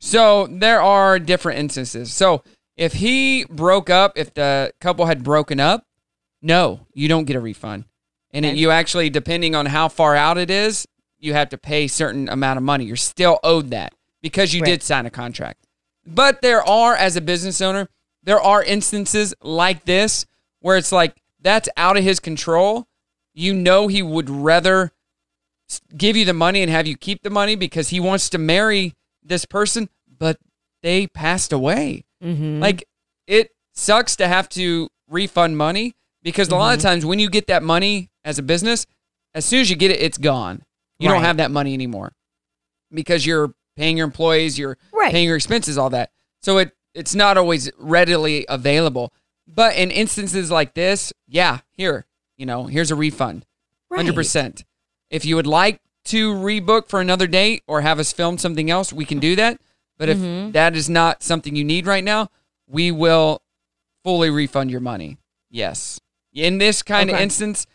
[0.00, 2.12] So there are different instances.
[2.12, 2.42] So
[2.76, 5.84] if he broke up, if the couple had broken up,
[6.40, 7.84] no, you don't get a refund.
[8.32, 8.58] And it, Okay.
[8.58, 10.86] you actually, depending on how far out it is,
[11.18, 12.84] you have to pay certain amount of money.
[12.84, 13.92] You're still owed that
[14.22, 14.68] because you Right.
[14.70, 15.64] did sign a contract.
[16.06, 17.88] But there are, as a business owner,
[18.22, 20.26] there are instances like this
[20.60, 22.86] where it's like that's out of his control.
[23.34, 24.92] You know, he would rather
[25.96, 28.94] give you the money and have you keep the money because he wants to marry
[29.28, 30.38] this person, but
[30.82, 32.04] they passed away.
[32.22, 32.60] Mm-hmm.
[32.60, 32.88] Like
[33.26, 36.82] it sucks to have to refund money because a lot of Mhm.
[36.82, 38.86] times when you get that money as a business,
[39.34, 40.62] as soon as you get it, it's gone.
[40.98, 42.12] You don't have that money anymore
[42.92, 45.12] because you're paying your employees, you're Right.
[45.12, 46.10] paying your expenses, all that.
[46.42, 49.12] So it it's not always readily available.
[49.46, 52.06] But in instances like this, yeah, here,
[52.36, 53.46] you know, here's a refund.
[53.88, 53.98] Right.
[54.04, 54.64] 100%.
[55.10, 58.92] If you would like to rebook for another date or have us film something else,
[58.92, 59.60] we can do that.
[59.98, 60.52] But if Mhm.
[60.52, 62.28] that is not something you need right now,
[62.66, 63.42] we will
[64.04, 65.18] fully refund your money.
[65.50, 66.00] Yes.
[66.32, 67.66] In this kind of instance,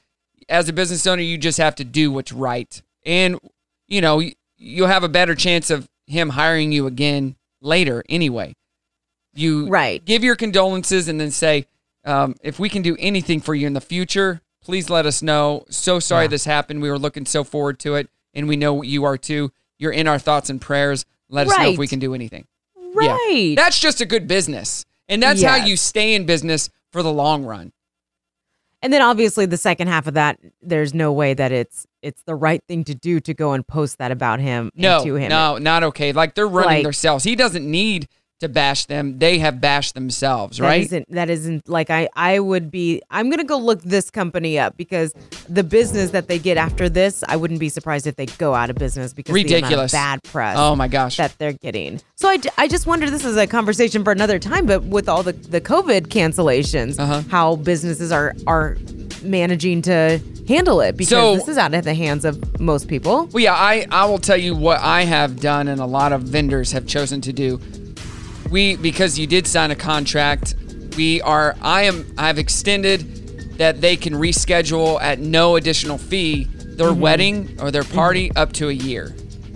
[0.48, 2.82] as a business owner, you just have to do what's right.
[3.06, 3.40] And,
[3.88, 4.22] you know,
[4.58, 8.56] you'll have a better chance of him hiring you again later anyway.
[9.34, 10.04] You Right.
[10.04, 11.66] give your condolences and then say,
[12.06, 15.66] um, if we can do anything for you in the future, please let us know.
[15.70, 16.30] So sorry Yeah.
[16.30, 16.82] this happened.
[16.82, 19.52] We were looking so forward to it, and we know you are too.
[19.80, 21.06] You're in our thoughts and prayers.
[21.30, 22.46] Let us know if we can do anything.
[22.78, 23.12] Yeah.
[23.12, 23.54] Right.
[23.56, 24.86] That's just a good business.
[25.10, 27.74] And that's how you stay in business for the long run.
[28.82, 32.36] And then obviously the second half of that, there's no way that it's it's the
[32.36, 35.30] right thing to do to go and post that about him No, and to him.
[35.30, 36.12] no, not okay.
[36.12, 37.24] Like they're running Like- themselves.
[37.24, 38.10] He doesn't need
[38.44, 39.18] to bash them.
[39.20, 40.84] They have bashed themselves, right?
[40.84, 44.78] isn't that isn't like I I would be I'm gonna go look this company up
[44.78, 45.14] because
[45.50, 48.70] the business that they get after this I wouldn't be surprised if they go out
[48.70, 49.92] of business because the amount of Ridiculous.
[49.92, 51.18] bad press Oh my gosh.
[51.18, 52.00] that they're getting.
[52.16, 55.24] So I, I just wonder this is a conversation for another time, but with all
[55.24, 57.22] the the COVID cancellations, Uh-huh.
[57.30, 58.78] how businesses are are
[59.24, 63.28] managing to handle it because So- this is out of the hands of most people.
[63.32, 66.24] Well, yeah, I, I will tell you what I have done, and a lot of
[66.24, 67.60] vendors have chosen to do.
[68.54, 70.54] We because you did sign a contract,
[70.96, 76.46] we are I am I've extended that they can reschedule at no additional fee
[76.78, 76.98] their Mhm.
[76.98, 79.16] wedding or their party up to a year.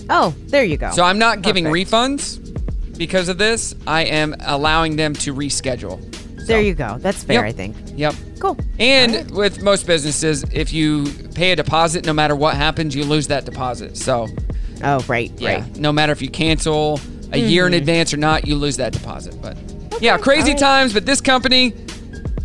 [0.09, 0.89] Oh, there you go.
[0.91, 1.91] So I'm not giving Perfect.
[1.91, 3.75] refunds because of this.
[3.85, 5.99] I am allowing them to reschedule.
[6.47, 6.97] There you go.
[6.99, 7.45] That's fair, Yep.
[7.45, 7.75] I think.
[7.95, 8.15] Yep.
[8.39, 8.57] Cool.
[8.79, 13.27] And with most businesses, if you pay a deposit, no matter what happens, you lose
[13.27, 13.95] that deposit.
[13.97, 14.27] So,
[14.83, 15.77] oh, right, yeah, right.
[15.77, 16.99] No matter if you cancel
[17.31, 17.77] a year in Mhm.
[17.77, 19.35] advance or not, you lose that deposit.
[19.41, 19.57] But
[20.01, 20.57] yeah, crazy alright.
[20.57, 20.93] times.
[20.93, 21.73] But this company,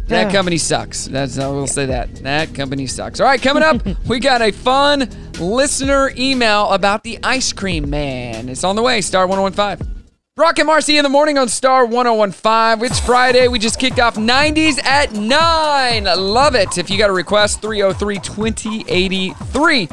[0.09, 1.07] that company sucks.
[1.07, 2.15] That's I will say that.
[2.23, 3.21] That company sucks.
[3.21, 5.09] All right, coming up, we got a fun
[5.39, 8.49] listener email about the ice cream man.
[8.49, 9.01] It's on the way.
[9.01, 9.89] Star 1015.
[10.35, 12.83] Brock and Marci in the morning on Star 1015.
[12.87, 13.49] It's Friday.
[13.49, 16.05] We just kicked off 90s at 9.
[16.05, 16.79] Love it.
[16.79, 19.89] If you got a request, 303 2083.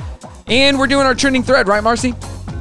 [0.48, 2.16] And we're doing our trending thread, right, Marci?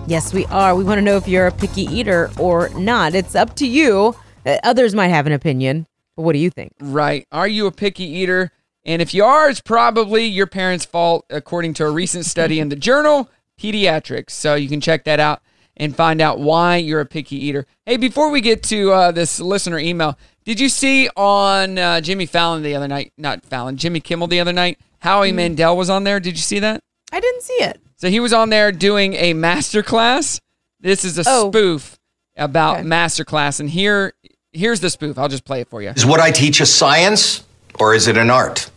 [0.09, 0.75] Yes, we are.
[0.75, 3.15] We want to know if you're a picky eater or not.
[3.15, 4.17] It's up to you.
[4.47, 5.87] Uh, Others might have an opinion,
[6.17, 6.73] but what do you think?
[6.81, 7.27] Right.
[7.31, 8.51] Are you a picky eater?
[8.87, 12.71] And if you are, it's probably your parents' fault, according to a recent study in
[12.71, 13.29] the journal
[13.61, 14.31] Pediatrics.
[14.31, 15.43] So you can check that out
[15.77, 17.67] and find out why you're a picky eater.
[17.85, 22.25] Hey, before we get to uh, this listener email, did you see on uh, Jimmy
[22.25, 23.13] Fallon the other night?
[23.19, 24.79] Not Fallon, Jimmy Kimmel the other night.
[25.01, 26.19] Howie Mandel was on there.
[26.19, 26.83] Did you see that?
[27.13, 27.83] I didn't see it.
[27.99, 30.41] So he was on there doing a master class.
[30.81, 31.51] This is a Oh.
[31.51, 31.99] spoof
[32.37, 34.13] about master class, and here
[34.53, 35.19] here's the spoof.
[35.19, 35.91] I'll just play it for you.
[35.91, 37.43] Is what I teach a science
[37.81, 38.71] or is it an art?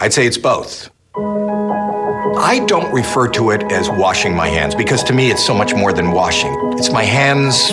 [0.00, 0.90] I'd say it's both.
[1.16, 5.74] I don't refer to it as washing my hands because to me it's so much
[5.74, 6.54] more than washing.
[6.78, 7.72] It's my hands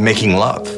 [0.00, 0.66] making love.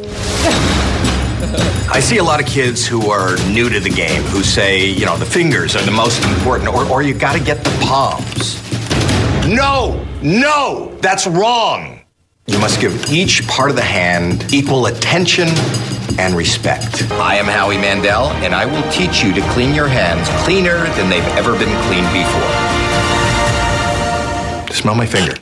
[1.93, 5.07] I see a lot of kids who are new to the game who say, you
[5.07, 8.57] know, the fingers are the most important or, or you got to get the palms.
[9.51, 12.03] No, no, that's wrong.
[12.47, 15.49] You must give each part of the hand equal attention
[16.21, 17.11] and respect.
[17.15, 21.11] I am Howie Mandel, and I will teach you to clean your hands cleaner than
[21.11, 22.51] they've ever been cleaned before.
[24.73, 25.35] Smell my finger.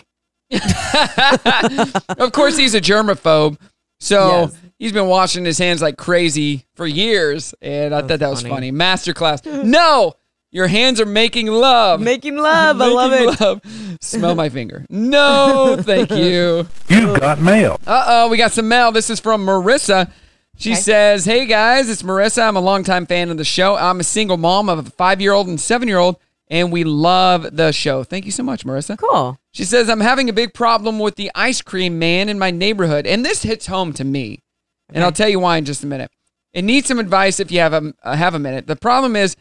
[2.18, 3.58] of course, he's a germaphobe.
[4.00, 7.54] So he's been washing his hands like crazy for years.
[7.60, 8.70] And I thought that was funny.
[8.70, 8.72] funny.
[8.72, 9.64] Masterclass.
[9.64, 10.14] No,
[10.50, 12.00] Your hands are making love.
[12.00, 12.80] Making love.
[12.80, 13.40] I love it.
[13.40, 13.60] love.
[14.00, 14.86] Smell my finger.
[14.88, 16.66] No, thank you.
[16.88, 17.78] You got mail.
[17.86, 18.90] Uh oh, we got some mail.
[18.90, 20.10] This is from Marissa.
[20.56, 22.48] She says, Hey guys, it's Marissa.
[22.48, 23.76] I'm a longtime fan of the show.
[23.76, 26.16] I'm a single mom of a five year old and seven year old,
[26.48, 28.02] and we love the show.
[28.02, 28.98] Thank you so much, Marissa.
[28.98, 29.38] Cool.
[29.52, 33.06] She says, I'm having a big problem with the ice cream man in my neighborhood,
[33.06, 34.42] and this hits home to me.
[34.92, 36.10] And I'll tell you why in just a minute.
[36.54, 38.66] It needs some advice if you have a, uh, have a minute.
[38.66, 39.36] The problem is,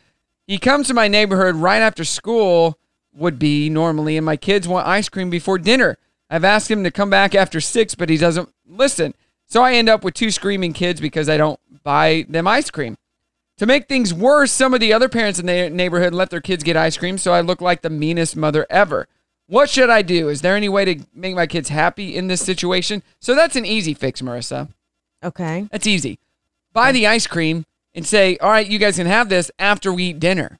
[0.47, 2.79] he comes to my neighborhood right after school
[3.13, 5.97] would be normally, and my kids want ice cream before dinner.
[6.29, 9.13] I've asked him to come back after six, but he doesn't listen.
[9.47, 12.97] So I end up with two screaming kids because I don't buy them ice cream.
[13.57, 16.63] To make things worse, some of the other parents in the neighborhood let their kids
[16.63, 19.07] get ice cream, so I look like the meanest mother ever.
[19.47, 20.29] What should I do?
[20.29, 23.01] Is there any way to make my kids happy in this situation?
[23.19, 24.69] So that's an easy fix, Marissa.
[25.23, 25.67] Okay.
[25.71, 26.19] That's easy.
[26.73, 27.65] Buy the ice cream
[27.97, 30.57] and say, all right, you guys can have this after we eat dinner.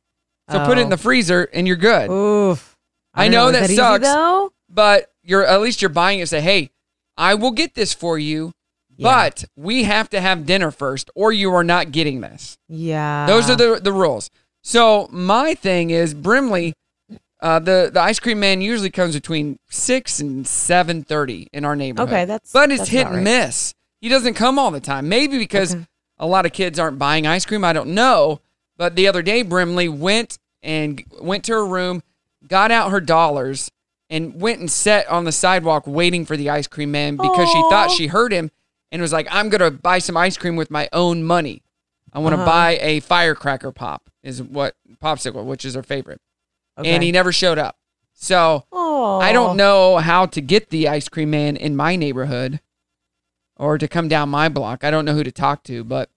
[0.51, 0.89] So put it in Oh.
[0.91, 2.09] the freezer and you're good.
[2.09, 2.75] Oof.
[3.13, 4.51] I, don't know, Is that, sucks, though?
[4.69, 6.27] but you're at least you're buying it.
[6.27, 6.69] Say, hey,
[7.17, 8.51] I will get this for you,
[8.99, 12.57] but we have to have dinner first, or you are not getting this.
[12.69, 13.25] Yeah.
[13.27, 14.29] Those are the the rules.
[14.63, 16.73] So my thing is Brimley.
[17.41, 21.75] Uh, the the ice cream man usually comes between six and seven thirty in our
[21.75, 22.09] neighborhood.
[22.09, 23.23] Okay, that's- but it's that's hit and right.
[23.23, 23.73] miss.
[24.01, 25.07] He doesn't come all the time.
[25.09, 25.75] Maybe because
[26.19, 27.63] a lot of kids aren't buying ice cream.
[27.63, 28.41] I don't know.
[28.77, 32.03] But the other day, Brimley went and went to her room,
[32.47, 33.71] got out her dollars,
[34.09, 37.61] and went and sat on the sidewalk waiting for the ice cream man because she
[37.69, 38.51] thought she heard him
[38.91, 41.61] and was like, "I'm gonna buy some ice cream with my own money.
[42.13, 42.49] I want to Uh-huh.
[42.51, 46.19] buy a firecracker pop." Is what popsicle, which is her favorite,
[46.77, 47.77] and he never showed up.
[48.13, 49.19] So Aw.
[49.19, 52.59] I don't know how to get the ice cream man in my neighborhood
[53.59, 54.83] or to come down my block.
[54.83, 56.09] I don't know who to talk to, but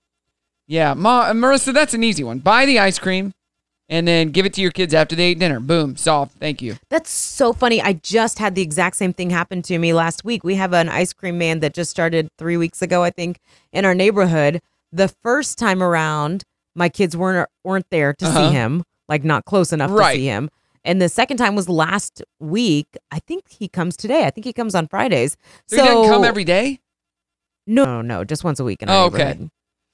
[0.66, 2.38] yeah, Ma, Marissa, that's an easy one.
[2.38, 3.32] Buy the ice cream
[3.88, 5.59] and then give it to your kids after they eat dinner.
[5.59, 6.32] Boom, solved.
[6.38, 6.76] Thank you.
[6.91, 7.82] That's so funny.
[7.82, 10.45] I just had the exact same thing happen to me last week.
[10.45, 13.41] We have an ice cream man that just started three weeks ago, I think,
[13.72, 14.61] in our neighborhood.
[14.93, 16.45] The first time around,
[16.76, 18.49] my kids weren't weren't there to Uh-huh.
[18.49, 20.12] see him, like not close enough Right.
[20.12, 20.51] to see him.
[20.84, 22.86] And the second time was last week.
[23.11, 24.24] I think he comes today.
[24.24, 25.36] I think he comes on Fridays.
[25.66, 26.80] So, he doesn't come every day?
[27.67, 29.39] No, no, no, just once a week in our Oh, okay.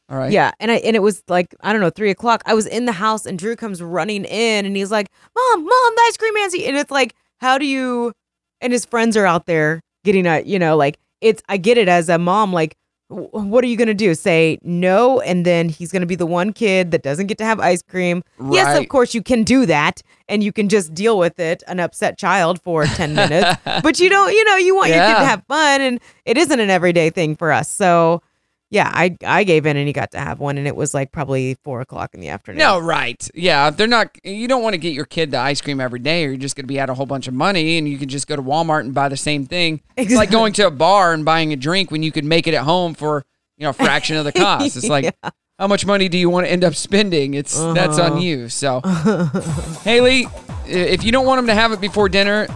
[0.08, 0.30] All right.
[0.30, 2.42] Yeah, and I and it was like I don't know three o'clock.
[2.46, 5.94] I was in the house and Drew comes running in and he's like, "Mom, mom,
[5.96, 8.12] the ice cream man's here." And it's like, how do you?
[8.60, 11.42] And his friends are out there getting a, you know, like it's.
[11.48, 12.76] I get it as a mom, like,
[13.08, 14.14] what are you gonna do?
[14.14, 17.60] Say no, and then he's gonna be the one kid that doesn't get to have
[17.60, 18.22] ice cream.
[18.50, 21.78] Yes, of course you can do that, and you can just deal with it, an
[21.80, 23.58] upset child for ten minutes.
[23.82, 26.58] but you don't, you know, you want your kid to have fun, and it isn't
[26.58, 27.70] an everyday thing for us.
[27.70, 28.22] So
[28.70, 31.12] yeah, I I gave in and he got to have one, and it was like
[31.12, 32.58] probably four o'clock in the afternoon.
[32.58, 33.28] No, right.
[33.34, 34.10] Yeah, they're not.
[34.24, 36.56] You don't want to get your kid the ice cream every day, or you're just
[36.56, 38.42] going to be out a whole bunch of money, and you can just go to
[38.42, 39.80] Walmart and buy the same thing.
[39.96, 42.54] It's like going to a bar and buying a drink when you could make it
[42.54, 43.24] at home for
[43.56, 44.76] you know a fraction of the cost.
[44.76, 45.30] It's like, Yeah.
[45.58, 47.34] how much money do you want to end up spending?
[47.34, 48.20] It's that's on Uh-huh.
[48.20, 48.48] you.
[48.48, 48.80] So,
[49.84, 50.26] Haley,
[50.66, 52.48] if you don't want them to have it before dinner,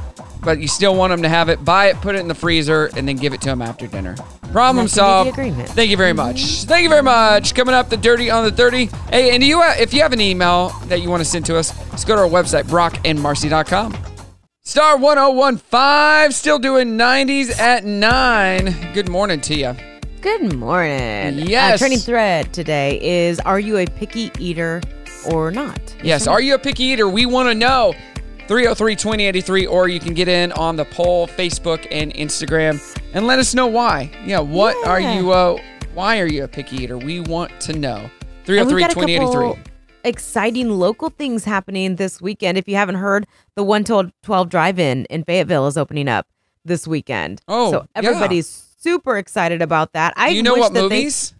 [0.43, 2.91] but you still want them to have it, buy it, put it in the freezer,
[2.97, 4.17] and then give it to them after dinner.
[4.53, 5.75] Problem That can be the solved.
[5.75, 6.65] Thank you very much.
[6.65, 7.55] Thank you very much.
[7.55, 8.87] Coming up, the dirty on the 30.
[9.11, 11.57] Hey, and you, uh, if you have an email that you want to send to
[11.57, 13.97] us, just go to our website, brockandmarci.com.
[14.63, 18.93] Star 1015, still doing 90s at 9.
[18.93, 19.75] Good morning to you.
[20.21, 21.39] Good morning.
[21.39, 21.75] Yes.
[21.75, 24.83] Uh, trending thread today is: Are you a picky eater
[25.33, 25.97] or not?
[26.05, 27.09] Yes, are you a picky eater?
[27.09, 27.95] We want to know.
[28.51, 32.81] 303 2083, or you can get in on the poll, Facebook and Instagram,
[33.15, 34.11] and let us know why.
[34.27, 35.57] Yeah, what are you, uh,
[35.95, 36.99] why are you a picky eater?
[36.99, 38.11] We want to know.
[38.49, 39.63] And 303 we've got a 2083.
[40.03, 42.59] exciting local things happening this weekend.
[42.59, 46.27] If you haven't heard, the 1-12 Drive-In in Fayetteville is opening up
[46.65, 47.41] this weekend.
[47.47, 47.87] Oh, so yeah.
[48.03, 48.49] everybody's
[48.81, 50.13] super excited about that.
[50.17, 51.35] I Do you know wish what that they- movies?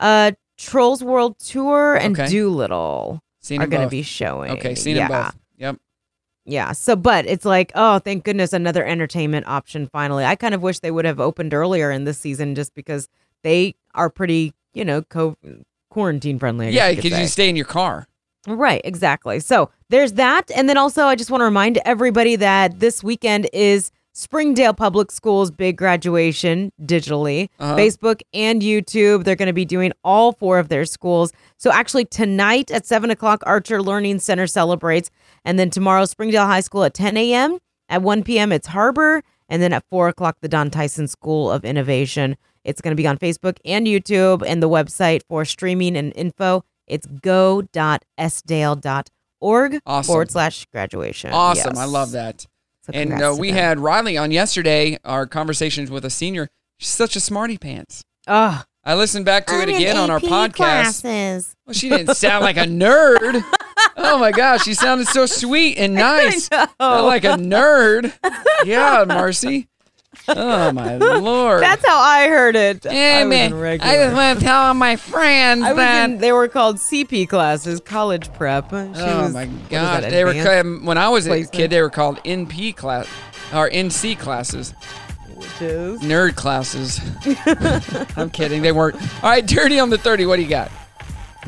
[0.00, 2.28] uh, Trolls World Tour and Okay.
[2.36, 4.50] Dolittle Seen are going to be showing.
[4.54, 5.06] Okay, seen yeah.
[5.06, 5.38] them both.
[5.58, 5.76] Yep.
[6.44, 6.72] Yeah.
[6.72, 10.24] So, but it's like, oh, thank goodness, another entertainment option finally.
[10.24, 13.08] I kind of wish they would have opened earlier in this season just because
[13.42, 15.36] they are pretty, you know, co-
[15.90, 16.66] quarantine friendly.
[16.66, 18.06] I Yeah, because you stay in your car.
[18.48, 19.38] Right, exactly.
[19.38, 20.50] So there's that.
[20.50, 25.10] And then also, I just want to remind everybody that this weekend is Springdale Public
[25.10, 27.48] Schools' big graduation digitally.
[27.58, 27.76] Uh-huh.
[27.76, 31.32] Facebook and YouTube, they're going to be doing all four of their schools.
[31.56, 35.10] So actually, tonight at 7 o'clock, Archer Learning Center celebrates.
[35.44, 37.58] And then tomorrow, Springdale High School at 10 a.m.
[37.88, 39.22] At 1 p.m., it's Har-Ber.
[39.48, 42.36] And then at 4 o'clock, the Don Tyson School of Innovation.
[42.64, 44.42] It's going to be on Facebook and YouTube.
[44.46, 49.06] And the website for streaming and info, it's go.sdale.org.
[49.40, 50.06] org Awesome.
[50.06, 51.32] forward slash graduation.
[51.32, 51.72] Awesome.
[51.74, 51.78] Yes.
[51.78, 52.46] I love that.
[52.86, 56.48] So and uh, we had Riley on yesterday, our conversations with a senior.
[56.78, 58.04] She's such a smarty pants.
[58.26, 61.02] Oh, I listened back to it again on our podcast.
[61.02, 61.54] Classes.
[61.66, 63.44] Well, she didn't sound like a nerd.
[63.96, 66.50] Oh my gosh, she sounded so sweet and nice.
[66.50, 68.12] Like a nerd.
[68.64, 69.66] Yeah, Marci.
[70.28, 71.62] Oh my lord.
[71.62, 72.84] That's how I heard it.
[72.84, 76.10] Hey, I man, I just want to tell all my friends I that.
[76.10, 78.70] in, they were called CP classes, college prep.
[78.70, 80.34] She oh was, my gosh, that, they were
[80.84, 81.70] when I was a kid.
[81.70, 83.06] They were called NP class
[83.52, 84.74] or NC classes,
[85.34, 87.00] Which is nerd classes.
[88.16, 88.62] I'm kidding.
[88.62, 88.96] They weren't.
[89.24, 90.26] All right, dirty on the thirty.
[90.26, 90.70] What do you got?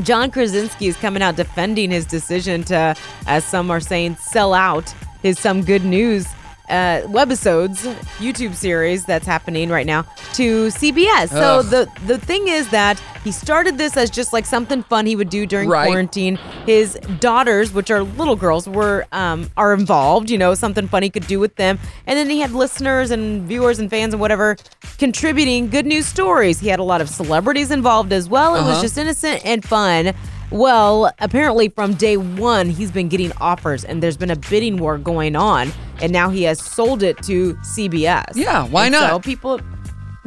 [0.02, 4.92] John Krasinski is coming out defending his decision to, as some are saying, sell out
[5.22, 6.26] his Some Good News
[6.68, 7.84] uh, webisodes
[8.18, 10.02] YouTube series that's happening right now
[10.34, 11.28] to CBS.
[11.28, 11.66] So Ugh.
[11.66, 15.30] the the thing is that he started this as just like something fun he would
[15.30, 15.86] do during Right.
[15.86, 16.36] quarantine.
[16.66, 20.30] His daughters, which are little girls, were um, are involved.
[20.30, 21.78] You know, something fun he could do with them.
[22.06, 24.56] And then he had listeners and viewers and fans and whatever
[24.98, 26.60] contributing good news stories.
[26.60, 28.54] He had a lot of celebrities involved as well.
[28.56, 28.82] It was Uh-huh.
[28.82, 30.14] just innocent and fun.
[30.54, 34.98] Well, apparently from day one, he's been getting offers, and there's been a bidding war
[34.98, 38.36] going on, and now he has sold it to CBS.
[38.36, 39.10] Yeah, why And not?
[39.10, 39.60] So people,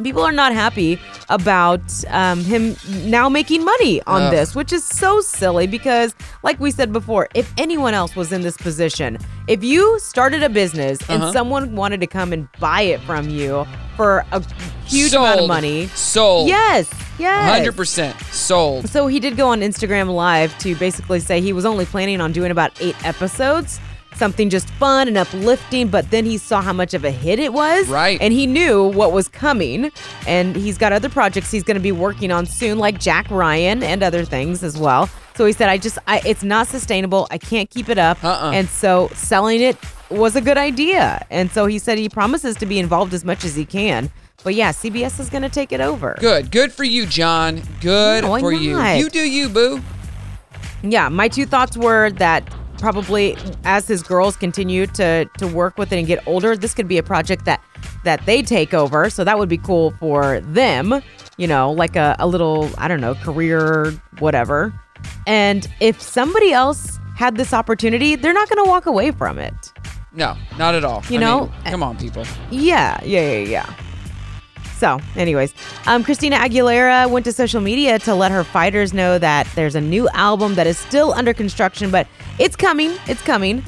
[0.02, 1.00] people are not happy
[1.30, 2.76] about um, him
[3.10, 4.30] now making money on Ugh.
[4.32, 8.42] this, which is so silly because, like we said before, if anyone else was in
[8.42, 9.16] this position,
[9.46, 11.32] if you started a business and Uh-huh.
[11.32, 13.66] someone wanted to come and buy it from you
[13.98, 14.40] for a
[14.86, 16.46] huge amount of money, Sold.
[16.46, 16.88] yes,
[17.18, 18.88] yes, Hundred percent sold.
[18.88, 22.30] so he did go on Instagram Live to basically say he was only planning on
[22.30, 23.80] doing about eight episodes,
[24.14, 25.88] something just fun and uplifting.
[25.88, 28.18] But then he saw how much of a hit it was, Right.
[28.20, 29.90] And he knew what was coming.
[30.28, 33.82] And he's got other projects he's going to be working on soon, like Jack Ryan
[33.82, 35.10] and other things as well.
[35.38, 37.28] So he said, "I just, I, it's not sustainable.
[37.30, 38.50] I can't keep it up." Uh-uh.
[38.50, 39.76] And so selling it
[40.10, 41.24] was a good idea.
[41.30, 44.10] And so he said he promises to be involved as much as he can.
[44.42, 46.16] But yeah, CBS is going to take it over.
[46.18, 46.50] Good.
[46.50, 47.62] Good for you, John.
[47.80, 48.82] Good why for you.
[48.82, 49.80] You do you, boo.
[50.82, 55.92] yeah, my two thoughts were that probably as his girls continue to to work with
[55.92, 57.62] it and get older, this could be a project that
[58.02, 59.08] that they take over.
[59.08, 61.00] So that would be cool for them,
[61.36, 64.74] you know, like a, a little, I don't know, career, whatever.
[65.26, 69.54] And if somebody else had this opportunity, they're not going to walk away from it.
[70.12, 71.02] No, not at all.
[71.08, 72.24] You I know, mean, come on, people.
[72.50, 73.74] Yeah, yeah, yeah, yeah.
[74.78, 75.52] So, anyways,
[75.86, 79.80] um, Christina Aguilera went to social media to let her fighters know that there's a
[79.80, 82.06] new album that is still under construction, but
[82.38, 82.94] it's coming.
[83.08, 83.64] It's coming.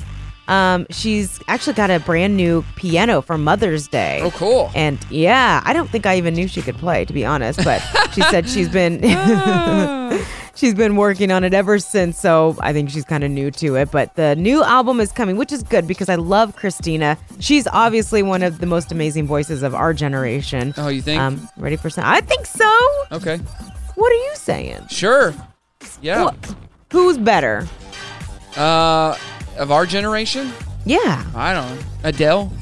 [0.51, 4.21] Um, she's actually got a brand new piano for Mother's Day.
[4.23, 4.71] Oh, cool.
[4.75, 7.63] And yeah, I don't think I even knew she could play, to be honest.
[7.65, 7.81] But
[8.13, 9.01] she said she's been
[10.57, 12.19] she's been working on it ever since.
[12.19, 13.91] So I think she's kind of new to it.
[13.93, 17.17] But the new album is coming, which is good because I love Christina.
[17.39, 20.75] She's obviously one of the most amazing voices of our generation.
[20.77, 21.21] Oh, you think?
[21.21, 22.05] Um, ready for some?
[22.05, 22.71] I think so.
[23.13, 23.39] Okay.
[23.95, 24.87] What are you saying?
[24.89, 25.33] Sure.
[26.03, 26.25] Yeah.
[26.25, 26.55] What-
[26.93, 27.69] Who's better?
[28.57, 29.17] Uh,
[29.57, 30.53] of our generation?
[30.85, 31.25] Yeah.
[31.35, 31.83] I don't know.
[32.05, 32.53] Adele?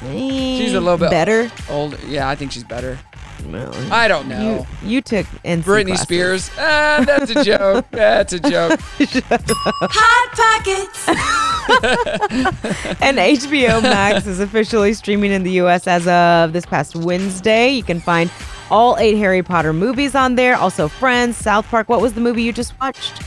[0.00, 1.50] She's a little bit better.
[1.68, 1.98] Old.
[2.04, 2.98] Yeah, I think she's better.
[3.46, 4.66] Well, I don't know.
[4.82, 6.02] You, you took NC Britney classes.
[6.02, 6.50] Spears.
[6.58, 7.86] Ah, that's a joke.
[7.90, 8.80] that's a joke.
[8.80, 11.08] Hot Pockets.
[13.00, 17.70] and HBO Max is officially streaming in the US as of this past Wednesday.
[17.70, 18.30] You can find
[18.70, 20.56] all eight Harry Potter movies on there.
[20.56, 21.88] Also, Friends, South Park.
[21.88, 23.22] What was the movie you just watched?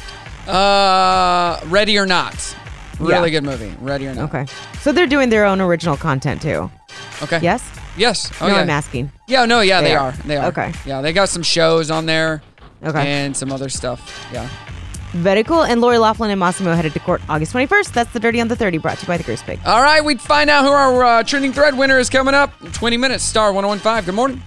[0.47, 2.55] Uh, Ready or Not.
[2.99, 3.39] Really Yeah.
[3.39, 3.73] good movie.
[3.81, 4.33] Ready or Not.
[4.33, 4.45] Okay.
[4.81, 6.69] So they're doing their own original content too.
[7.23, 7.39] Okay.
[7.41, 7.63] Yes?
[7.97, 8.31] Yes.
[8.41, 8.61] Oh, no, yeah.
[8.61, 9.11] I'm asking.
[9.27, 10.07] Yeah, no, yeah, They they, are.
[10.09, 10.11] are.
[10.25, 10.45] They are.
[10.47, 10.73] Okay.
[10.85, 12.41] Yeah, they got some shows on there.
[12.83, 13.05] Okay.
[13.07, 14.27] And some other stuff.
[14.33, 14.47] Yeah.
[15.11, 15.61] Very cool.
[15.63, 17.91] And Lori Loughlin and Mossimo headed to court August 21st.
[17.93, 19.59] That's the Dirty on the 30 brought to you by the Grease Pig.
[19.65, 22.71] All right, we find out who our uh, trending thread winner is coming up in
[22.71, 23.23] 20 minutes.
[23.23, 24.05] Star 1015.
[24.05, 24.41] Good morning.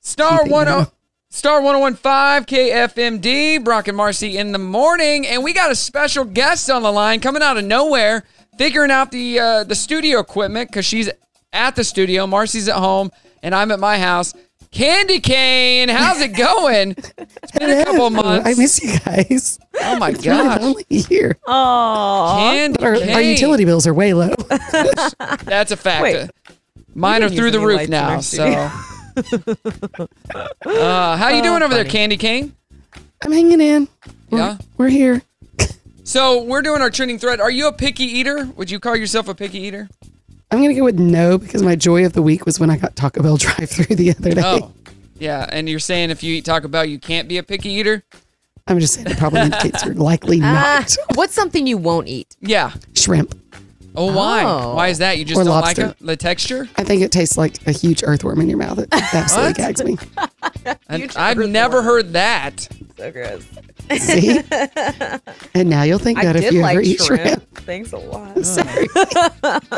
[0.00, 0.86] Star 10
[1.30, 3.62] Star 1015 KFMD.
[3.62, 7.20] Brock and Marci in the morning, and we got a special guest on the line
[7.20, 8.24] coming out of nowhere,
[8.56, 11.10] figuring out the uh, the studio equipment because she's
[11.52, 12.26] at the studio.
[12.26, 13.10] Marci's at home,
[13.42, 14.32] and I'm at my house.
[14.70, 16.94] Candy Cane, how's it going?
[17.42, 18.46] It's been a couple of months.
[18.46, 19.58] I miss you guys.
[19.80, 20.60] Oh my It's really gosh.
[20.60, 21.38] lonely here.
[21.46, 24.34] Oh, Candy our, our utility bills are way low.
[25.44, 26.02] That's a fact.
[26.02, 26.30] Wait.
[26.94, 28.16] Mine are through the roof now.
[28.16, 28.70] our So,
[29.18, 31.84] uh, how you Oh, doing over there.
[31.84, 32.54] Candy Cane?
[33.24, 33.88] I'm hanging in.
[34.30, 34.58] We're, Yeah.
[34.76, 35.22] we're here.
[36.04, 37.40] So we're doing our trending thread.
[37.40, 38.46] Are you a picky eater?
[38.56, 39.88] Would you call yourself a picky eater?
[40.50, 42.96] I'm gonna go with no because my joy of the week was when I got
[42.96, 44.42] Taco Bell drive through the other day.
[44.44, 44.72] Oh,
[45.18, 45.46] yeah.
[45.50, 48.02] And you're saying if you eat Taco Bell, you can't be a picky eater?
[48.66, 50.96] I'm just saying it probably indicates you're likely Ah, not.
[51.14, 52.36] what's something you won't eat?
[52.40, 52.72] Yeah.
[52.94, 53.34] Shrimp.
[53.98, 54.44] Oh, why?
[54.44, 54.74] Oh.
[54.76, 55.18] Why is that?
[55.18, 55.86] You just Or don't lobster.
[55.88, 56.06] like it?
[56.06, 56.68] The texture?
[56.76, 58.78] I think it tastes like a huge earthworm in your mouth.
[58.78, 59.56] It absolutely What?
[59.56, 59.98] gags me.
[60.88, 62.68] I, I've never heard that.
[62.96, 63.44] So gross.
[63.98, 64.40] See?
[65.54, 67.22] And now you'll think I that if did you like ever eat shrimp.
[67.22, 67.56] shrimp.
[67.58, 68.36] Thanks a lot.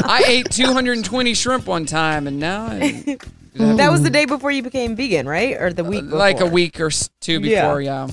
[0.04, 3.16] I ate 220 shrimp one time, and now I,
[3.54, 5.56] That was the day before you became vegan, right?
[5.60, 6.18] Or the week before?
[6.18, 7.62] like a week or s- two Yeah.
[7.62, 7.80] before.
[7.80, 8.08] Yeah.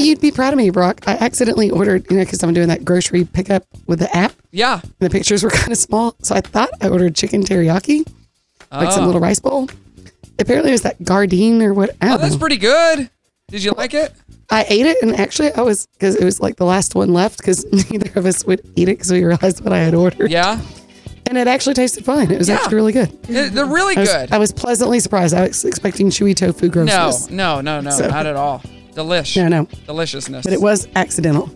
[0.00, 1.00] You'd be proud of me, Brock.
[1.06, 4.32] I accidentally ordered, you know, because I'm doing that grocery pickup with the app.
[4.50, 4.80] Yeah.
[4.82, 6.14] And the pictures were kind of small.
[6.22, 8.06] So I thought I ordered chicken teriyaki,
[8.72, 9.06] like some Oh.
[9.06, 9.68] little rice bowl.
[10.38, 11.90] Apparently it was that Gardein or what.
[12.02, 12.38] Oh, that's know.
[12.38, 13.08] pretty good.
[13.48, 14.12] Did you like it?
[14.50, 17.38] I ate it, and actually, I was because it was like the last one left
[17.38, 20.30] because neither of us would eat it because we realized what I had ordered.
[20.30, 20.60] Yeah.
[21.26, 22.30] And it actually tasted fine.
[22.30, 22.56] It was Yeah.
[22.56, 23.22] actually really good.
[23.24, 24.32] They're they're really I was, good.
[24.32, 25.34] I was pleasantly surprised.
[25.34, 28.62] I was expecting chewy tofu No, no, no, no, So- not at all.
[28.94, 29.36] Delish.
[29.36, 29.68] No, no.
[29.86, 30.44] Deliciousness.
[30.44, 31.46] But it was accidental.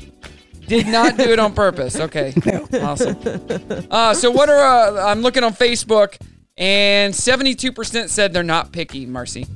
[0.66, 1.98] Did not do it on purpose.
[1.98, 2.34] Okay.
[2.80, 3.16] Awesome.
[3.90, 6.18] Uh, so what are uh, I'm looking on Facebook
[6.56, 9.48] and 72% said they're not picky, Marci.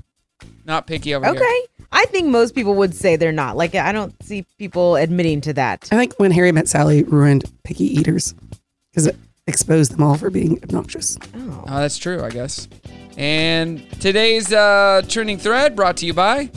[0.65, 1.35] Not picky over here.
[1.35, 1.61] Okay.
[1.93, 3.57] I think most people would say they're not.
[3.57, 5.89] Like, I don't see people admitting to that.
[5.93, 8.35] I think when Harry Met Sally ruined picky eaters
[8.91, 9.17] because it
[9.47, 11.19] exposed them all for being obnoxious.
[11.35, 12.69] Oh, that's true, I guess.
[13.17, 16.51] And today's uh, trending thread brought to you by.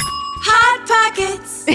[0.95, 1.65] Hot Pockets.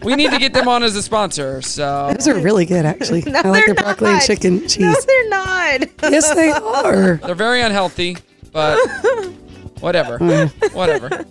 [0.04, 1.62] We need to get them on as a sponsor.
[1.62, 3.22] So Those are really good, actually.
[3.26, 4.78] No, I like their broccoli and chicken cheese.
[4.80, 5.80] No, they're not.
[6.10, 7.16] yes, they are.
[7.16, 8.16] they're very unhealthy,
[8.52, 8.76] but
[9.80, 10.18] whatever.
[10.72, 11.24] whatever.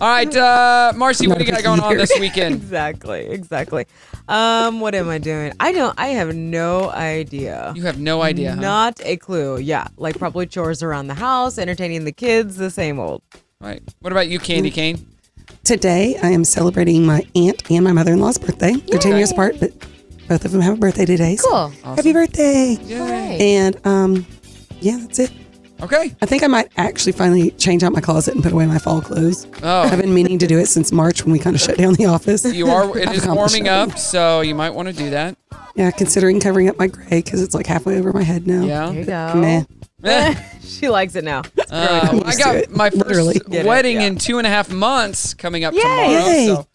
[0.00, 2.54] All right, uh, Marci, what do you got going on this weekend?
[2.54, 3.26] exactly.
[3.26, 3.86] Exactly.
[4.28, 5.52] Um, what am I doing?
[5.60, 5.98] I don't.
[5.98, 7.72] I have no idea.
[7.76, 8.54] You have no idea.
[8.54, 8.60] huh?
[8.60, 9.58] Not a clue.
[9.58, 13.22] Yeah, like probably chores around the house, entertaining the kids, the same old.
[13.60, 13.82] Right.
[14.00, 15.06] What about you, Candy Cane?
[15.64, 18.72] Today, I am celebrating my aunt and my mother in law's birthday.
[18.72, 19.72] They're 10 years apart, but
[20.28, 21.36] both of them have a birthday today.
[21.36, 21.94] so Cool.
[21.94, 22.76] Happy birthday.
[22.82, 23.56] Yay.
[23.56, 24.26] And um,
[24.80, 25.32] yeah, that's it.
[25.82, 26.14] Okay.
[26.20, 29.00] I think I might actually finally change out my closet and put away my fall
[29.00, 29.46] clothes.
[29.62, 29.82] Oh.
[29.82, 32.04] I've been meaning to do it since March when we kind of shut down the
[32.06, 32.44] office.
[32.44, 32.84] You are.
[32.98, 33.90] It I've is accomplished warming that.
[33.92, 35.38] up, so you might want to do that.
[35.76, 38.62] Yeah, considering covering up my gray because it's like halfway over my head now.
[38.64, 38.90] Yeah.
[38.90, 39.34] There you go.
[39.36, 39.64] Meh.
[40.62, 41.42] she likes it now.
[41.70, 43.34] Uh, I'm I used to got my first literally.
[43.34, 44.06] Get it, wedding yeah.
[44.06, 45.80] in two and a half months coming up Yay.
[45.80, 46.08] tomorrow.
[46.08, 46.46] Yay.
[46.46, 46.66] So,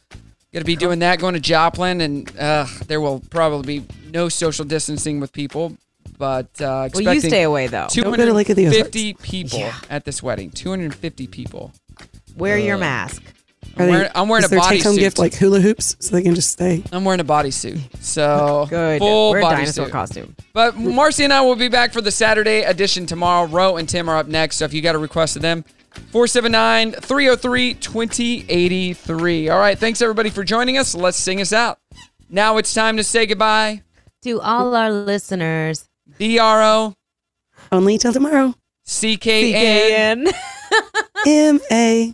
[0.54, 4.30] got to be doing that, going to Joplin, and uh, there will probably be no
[4.30, 5.76] social distancing with people.
[6.18, 7.88] But uh, Well, you stay away though.
[7.90, 10.50] Don't go to Lake of the 250 people at this wedding.
[10.52, 11.74] 250 people.
[12.38, 13.24] Wear your Uh, mask.
[13.78, 15.00] Are I'm wearing, I'm wearing is a their take-home bodysuit.
[15.00, 16.82] gift like hula hoops so they can just stay?
[16.92, 17.80] I'm wearing a bodysuit.
[18.02, 19.00] So Good.
[19.00, 19.92] full Wear a body dinosaur suit.
[19.92, 20.36] costume.
[20.54, 23.48] But Marci and I will be back for the Saturday edition tomorrow.
[23.48, 24.58] Ro and Tim are up next.
[24.58, 25.66] So if you got a request of them,
[26.12, 29.50] 479 303 2083.
[29.50, 29.78] All right.
[29.78, 30.96] Thanks everybody for joining us.
[30.96, 31.80] Let's sing us out.
[32.30, 33.82] Now it's time to say goodbye.
[34.24, 35.86] To all our listeners.
[36.18, 36.94] B R O
[37.72, 38.54] Only till tomorrow.
[38.84, 39.54] C K
[39.96, 40.26] N.
[40.28, 40.34] CKN.
[41.28, 42.14] M A.